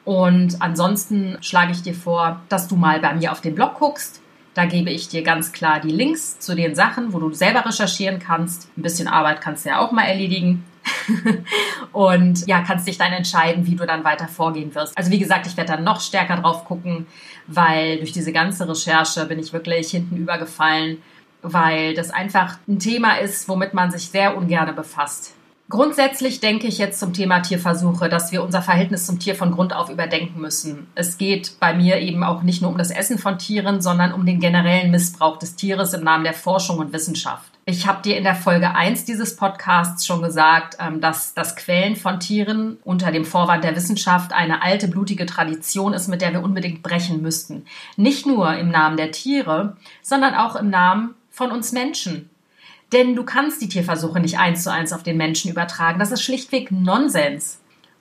Und 0.04 0.62
ansonsten 0.62 1.38
schlage 1.42 1.72
ich 1.72 1.82
dir 1.82 1.96
vor, 1.96 2.42
dass 2.50 2.68
du 2.68 2.76
mal 2.76 3.00
bei 3.00 3.14
mir 3.16 3.32
auf 3.32 3.42
den 3.42 3.56
Blog 3.56 3.76
guckst. 3.80 4.22
Da 4.56 4.66
gebe 4.66 4.90
ich 4.90 5.10
dir 5.10 5.22
ganz 5.22 5.52
klar 5.52 5.82
die 5.82 5.92
Links 5.92 6.40
zu 6.40 6.56
den 6.56 6.76
Sachen, 6.76 7.12
wo 7.12 7.20
du 7.20 7.32
selber 7.34 7.66
recherchieren 7.66 8.20
kannst. 8.20 8.70
Ein 8.78 8.84
bisschen 8.84 9.10
Arbeit 9.10 9.42
kannst 9.42 9.66
du 9.66 9.70
ja 9.70 9.80
auch 9.80 9.92
mal 9.92 10.06
erledigen. 10.06 10.64
und 11.92 12.48
ja, 12.48 12.62
kannst 12.62 12.88
dich 12.88 12.98
dann 12.98 13.12
entscheiden, 13.12 13.68
wie 13.68 13.76
du 13.76 13.86
dann 13.86 14.06
weiter 14.06 14.30
vorgehen 14.30 14.74
wirst. 14.74 14.98
Also 14.98 15.12
wie 15.12 15.20
gesagt, 15.20 15.46
ich 15.46 15.58
werde 15.58 15.74
dann 15.74 15.84
noch 15.84 16.00
stärker 16.00 16.38
drauf 16.38 16.64
gucken, 16.64 17.06
weil 17.48 17.98
durch 17.98 18.14
diese 18.14 18.32
ganze 18.32 18.68
Recherche 18.68 19.26
bin 19.26 19.40
ich 19.40 19.52
wirklich 19.52 19.92
hinten 19.92 20.16
übergefallen, 20.16 21.02
weil 21.42 21.94
das 21.94 22.12
einfach 22.12 22.58
ein 22.68 22.80
Thema 22.80 23.16
ist, 23.16 23.50
womit 23.50 23.74
man 23.74 23.92
sich 23.92 24.10
sehr 24.10 24.38
ungern 24.38 24.74
befasst. 24.74 25.35
Grundsätzlich 25.68 26.42
denke 26.42 26.68
ich 26.68 26.78
jetzt 26.78 27.00
zum 27.00 27.14
Thema 27.14 27.40
Tierversuche, 27.40 28.08
dass 28.08 28.32
wir 28.32 28.44
unser 28.44 28.62
Verhältnis 28.62 29.08
zum 29.08 29.18
Tier 29.18 29.34
von 29.34 29.52
Grund 29.52 29.74
auf 29.74 29.90
überdenken 29.90 30.40
müssen. 30.40 30.86
Es 30.94 31.18
geht 31.18 31.60
bei 31.60 31.74
mir 31.74 32.00
eben 32.02 32.24
auch 32.24 32.44
nicht 32.44 32.62
nur 32.62 32.70
um 32.70 32.78
das 32.78 32.92
Essen 32.92 33.18
von 33.18 33.40
Tieren, 33.40 33.82
sondern 33.82 34.14
um 34.14 34.28
den 34.28 34.40
generellen 34.40 34.92
Missbrauch 34.92 35.40
des 35.40 35.56
Tieres 35.56 35.94
im 35.94 36.04
Namen 36.04 36.24
der 36.24 36.36
Forschung 36.36 36.78
und 36.78 36.94
Wissenschaft. 36.94 37.52
Ich 37.66 37.88
habe 37.88 38.04
dir 38.04 38.16
in 38.16 38.24
der 38.24 38.36
Folge 38.36 38.76
1 38.76 39.06
dieses 39.06 39.36
Podcasts 39.38 40.06
schon 40.06 40.22
gesagt, 40.22 40.78
ähm, 40.80 41.02
dass 41.02 41.34
das 41.34 41.56
Quälen 41.56 41.96
von 41.96 42.20
Tieren 42.20 42.78
unter 42.84 43.12
dem 43.12 43.26
Vorwand 43.26 43.64
der 43.64 43.76
Wissenschaft 43.76 44.34
eine 44.34 44.62
alte, 44.62 44.88
blutige 44.88 45.26
Tradition 45.26 45.94
ist, 45.94 46.08
mit 46.08 46.22
der 46.22 46.32
wir 46.32 46.44
unbedingt 46.44 46.84
brechen 46.84 47.24
müssten. 47.24 47.66
Nicht 47.98 48.28
nur 48.28 48.56
im 48.56 48.70
Namen 48.70 48.98
der 48.98 49.12
Tiere, 49.12 49.78
sondern 50.04 50.36
auch 50.36 50.56
im 50.56 50.70
Namen 50.70 51.16
von 51.32 51.52
uns 51.52 51.72
Menschen. 51.72 52.30
Denn 52.92 53.16
du 53.16 53.24
kannst 53.24 53.62
die 53.62 53.70
Tierversuche 53.70 54.20
nicht 54.20 54.38
eins 54.38 54.64
zu 54.64 54.72
eins 54.72 54.94
auf 54.94 55.04
den 55.04 55.18
Menschen 55.18 55.52
übertragen. 55.52 56.00
Das 56.00 56.12
ist 56.12 56.22
schlichtweg 56.22 56.72
Nonsens. 56.72 57.60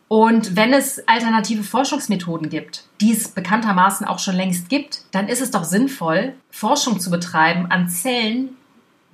Und 0.09 0.55
wenn 0.55 0.73
es 0.73 1.09
alternative 1.09 1.63
Forschungsmethoden 1.63 2.51
gibt, 2.51 2.85
die 3.01 3.13
es 3.13 3.29
bekanntermaßen 3.29 4.07
auch 4.07 4.19
schon 4.19 4.37
längst 4.37 4.69
gibt, 4.69 5.03
dann 5.13 5.29
ist 5.29 5.41
es 5.41 5.51
doch 5.51 5.65
sinnvoll, 5.65 6.35
Forschung 6.51 7.01
zu 7.01 7.11
betreiben 7.11 7.67
an 7.71 7.89
Zellen, 7.89 8.51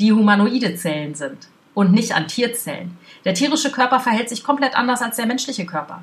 die 0.01 0.13
humanoide 0.13 0.75
Zellen 0.75 1.15
sind 1.15 1.49
und 1.75 1.93
nicht 1.93 2.15
an 2.15 2.27
Tierzellen. 2.27 2.97
Der 3.25 3.35
tierische 3.35 3.71
Körper 3.71 4.01
verhält 4.01 4.29
sich 4.29 4.43
komplett 4.43 4.75
anders 4.75 5.03
als 5.03 5.17
der 5.17 5.27
menschliche 5.27 5.65
Körper. 5.65 6.03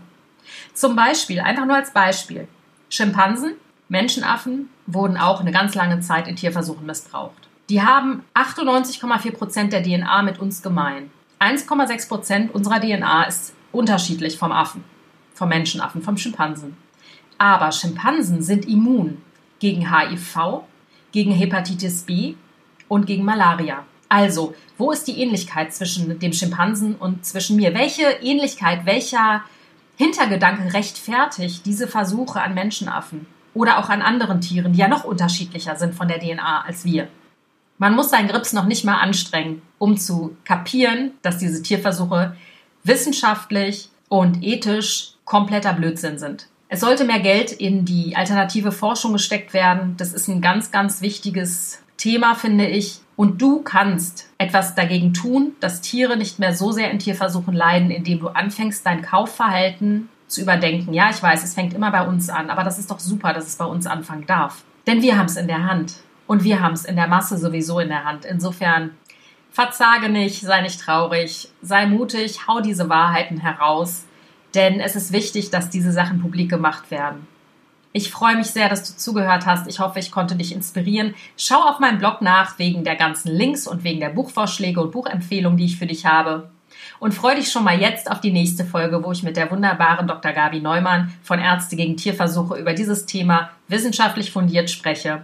Zum 0.73 0.95
Beispiel, 0.95 1.41
einfach 1.41 1.65
nur 1.65 1.75
als 1.75 1.91
Beispiel, 1.91 2.47
Schimpansen, 2.89 3.53
Menschenaffen 3.89 4.69
wurden 4.85 5.17
auch 5.17 5.41
eine 5.41 5.51
ganz 5.51 5.75
lange 5.75 5.99
Zeit 5.99 6.27
in 6.27 6.35
Tierversuchen 6.35 6.85
missbraucht. 6.85 7.46
Die 7.69 7.81
haben 7.81 8.23
98,4 8.33 9.31
Prozent 9.33 9.73
der 9.73 9.83
DNA 9.83 10.21
mit 10.21 10.39
uns 10.39 10.61
gemein. 10.61 11.11
1,6 11.41 12.07
Prozent 12.07 12.55
unserer 12.55 12.79
DNA 12.79 13.23
ist 13.23 13.53
unterschiedlich 13.73 14.37
vom 14.37 14.53
Affen, 14.53 14.85
vom 15.33 15.49
Menschenaffen, 15.49 16.01
vom 16.01 16.17
Schimpansen. 16.17 16.77
Aber 17.37 17.73
Schimpansen 17.73 18.41
sind 18.41 18.69
immun 18.69 19.21
gegen 19.59 19.93
HIV, 19.93 20.61
gegen 21.11 21.33
Hepatitis 21.33 22.03
B 22.03 22.35
und 22.87 23.05
gegen 23.05 23.25
Malaria. 23.25 23.83
Also, 24.07 24.55
wo 24.77 24.91
ist 24.91 25.05
die 25.05 25.21
Ähnlichkeit 25.21 25.73
zwischen 25.73 26.19
dem 26.19 26.31
Schimpansen 26.31 26.95
und 26.95 27.25
zwischen 27.25 27.57
mir? 27.57 27.73
Welche 27.73 28.03
Ähnlichkeit, 28.21 28.85
welcher 28.85 29.43
Hintergedanke 29.97 30.73
rechtfertigt 30.73 31.65
diese 31.65 31.89
Versuche 31.89 32.41
an 32.41 32.53
Menschenaffen 32.53 33.25
oder 33.53 33.77
auch 33.77 33.89
an 33.89 34.01
anderen 34.01 34.39
Tieren, 34.39 34.71
die 34.71 34.79
ja 34.79 34.87
noch 34.87 35.03
unterschiedlicher 35.03 35.75
sind 35.75 35.95
von 35.95 36.07
der 36.07 36.19
DNA 36.19 36.61
als 36.61 36.85
wir? 36.85 37.09
Man 37.77 37.95
muss 37.95 38.09
seinen 38.09 38.27
Grips 38.27 38.53
noch 38.53 38.65
nicht 38.65 38.85
mal 38.85 38.97
anstrengen, 38.97 39.61
um 39.77 39.97
zu 39.97 40.35
kapieren, 40.45 41.11
dass 41.21 41.37
diese 41.37 41.61
Tierversuche 41.61 42.35
wissenschaftlich 42.83 43.89
und 44.09 44.43
ethisch 44.43 45.13
kompletter 45.25 45.73
Blödsinn 45.73 46.17
sind. 46.17 46.47
Es 46.69 46.81
sollte 46.81 47.05
mehr 47.05 47.19
Geld 47.19 47.51
in 47.51 47.85
die 47.85 48.15
alternative 48.15 48.71
Forschung 48.71 49.13
gesteckt 49.13 49.53
werden. 49.53 49.95
Das 49.97 50.13
ist 50.13 50.27
ein 50.27 50.41
ganz, 50.41 50.71
ganz 50.71 51.01
wichtiges 51.01 51.81
Thema, 51.97 52.35
finde 52.35 52.67
ich. 52.67 52.99
Und 53.15 53.41
du 53.41 53.61
kannst 53.61 54.29
etwas 54.37 54.75
dagegen 54.75 55.13
tun, 55.13 55.53
dass 55.59 55.81
Tiere 55.81 56.17
nicht 56.17 56.39
mehr 56.39 56.53
so 56.53 56.71
sehr 56.71 56.91
in 56.91 56.99
Tierversuchen 56.99 57.53
leiden, 57.53 57.89
indem 57.89 58.19
du 58.19 58.27
anfängst, 58.27 58.85
dein 58.85 59.01
Kaufverhalten 59.01 60.09
zu 60.27 60.41
überdenken. 60.41 60.93
Ja, 60.93 61.09
ich 61.09 61.23
weiß, 61.23 61.43
es 61.43 61.53
fängt 61.53 61.73
immer 61.73 61.91
bei 61.91 62.05
uns 62.05 62.29
an, 62.29 62.49
aber 62.49 62.63
das 62.63 62.79
ist 62.79 62.91
doch 62.91 62.99
super, 62.99 63.33
dass 63.33 63.47
es 63.47 63.55
bei 63.55 63.65
uns 63.65 63.87
anfangen 63.87 64.25
darf. 64.27 64.63
Denn 64.85 65.01
wir 65.01 65.17
haben 65.17 65.25
es 65.25 65.37
in 65.37 65.47
der 65.47 65.65
Hand. 65.65 65.95
Und 66.27 66.43
wir 66.43 66.61
haben 66.61 66.73
es 66.73 66.85
in 66.85 66.97
der 66.97 67.07
Masse 67.07 67.37
sowieso 67.37 67.79
in 67.79 67.89
der 67.89 68.03
Hand. 68.03 68.25
Insofern 68.25 68.91
verzage 69.51 70.09
nicht, 70.09 70.41
sei 70.41 70.61
nicht 70.61 70.81
traurig, 70.81 71.49
sei 71.61 71.87
mutig, 71.87 72.47
hau 72.47 72.59
diese 72.59 72.89
Wahrheiten 72.89 73.39
heraus, 73.39 74.05
denn 74.53 74.79
es 74.79 74.95
ist 74.95 75.13
wichtig, 75.13 75.49
dass 75.49 75.69
diese 75.69 75.91
Sachen 75.91 76.21
publik 76.21 76.49
gemacht 76.49 76.91
werden. 76.91 77.27
Ich 77.93 78.11
freue 78.11 78.35
mich 78.35 78.47
sehr, 78.47 78.69
dass 78.69 78.83
du 78.83 78.97
zugehört 78.97 79.47
hast. 79.47 79.67
Ich 79.67 79.79
hoffe, 79.79 79.97
ich 79.97 80.11
konnte 80.11 80.35
dich 80.35 80.53
inspirieren. 80.53 81.15
Schau 81.37 81.63
auf 81.63 81.79
meinem 81.79 81.97
Blog 81.97 82.21
nach 82.21 82.59
wegen 82.59 82.83
der 82.83 82.95
ganzen 82.95 83.31
Links 83.31 83.65
und 83.65 83.83
wegen 83.83 83.99
der 83.99 84.09
Buchvorschläge 84.09 84.79
und 84.79 84.91
Buchempfehlungen, 84.91 85.57
die 85.57 85.65
ich 85.65 85.79
für 85.79 85.87
dich 85.87 86.05
habe. 86.05 86.51
Und 86.99 87.13
freue 87.13 87.37
dich 87.37 87.51
schon 87.51 87.63
mal 87.63 87.79
jetzt 87.79 88.11
auf 88.11 88.21
die 88.21 88.31
nächste 88.31 88.65
Folge, 88.65 89.03
wo 89.03 89.11
ich 89.11 89.23
mit 89.23 89.37
der 89.37 89.49
wunderbaren 89.49 90.07
Dr. 90.07 90.31
Gabi 90.31 90.59
Neumann 90.59 91.11
von 91.23 91.39
Ärzte 91.39 91.75
gegen 91.75 91.97
Tierversuche 91.97 92.59
über 92.59 92.73
dieses 92.73 93.05
Thema 93.05 93.49
wissenschaftlich 93.67 94.31
fundiert 94.31 94.69
spreche. 94.69 95.23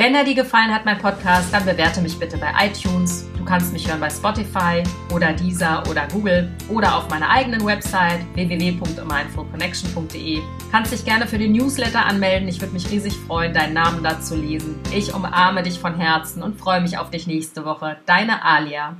Wenn 0.00 0.14
er 0.14 0.24
dir 0.24 0.34
gefallen 0.34 0.74
hat, 0.74 0.86
mein 0.86 0.96
Podcast, 0.96 1.52
dann 1.52 1.66
bewerte 1.66 2.00
mich 2.00 2.18
bitte 2.18 2.38
bei 2.38 2.50
iTunes. 2.64 3.28
Du 3.36 3.44
kannst 3.44 3.74
mich 3.74 3.86
hören 3.86 4.00
bei 4.00 4.08
Spotify 4.08 4.82
oder 5.14 5.34
Deezer 5.34 5.82
oder 5.90 6.08
Google 6.10 6.50
oder 6.70 6.96
auf 6.96 7.10
meiner 7.10 7.28
eigenen 7.28 7.66
Website 7.66 8.20
www.mindfulconnection.de. 8.32 10.40
Kannst 10.72 10.94
dich 10.94 11.04
gerne 11.04 11.26
für 11.26 11.36
den 11.36 11.52
Newsletter 11.52 12.02
anmelden. 12.02 12.48
Ich 12.48 12.62
würde 12.62 12.72
mich 12.72 12.90
riesig 12.90 13.12
freuen, 13.26 13.52
deinen 13.52 13.74
Namen 13.74 14.02
da 14.02 14.18
zu 14.18 14.36
lesen. 14.36 14.80
Ich 14.90 15.12
umarme 15.12 15.62
dich 15.62 15.78
von 15.78 15.94
Herzen 15.94 16.42
und 16.42 16.58
freue 16.58 16.80
mich 16.80 16.96
auf 16.96 17.10
dich 17.10 17.26
nächste 17.26 17.66
Woche. 17.66 17.98
Deine 18.06 18.42
Alia. 18.42 18.96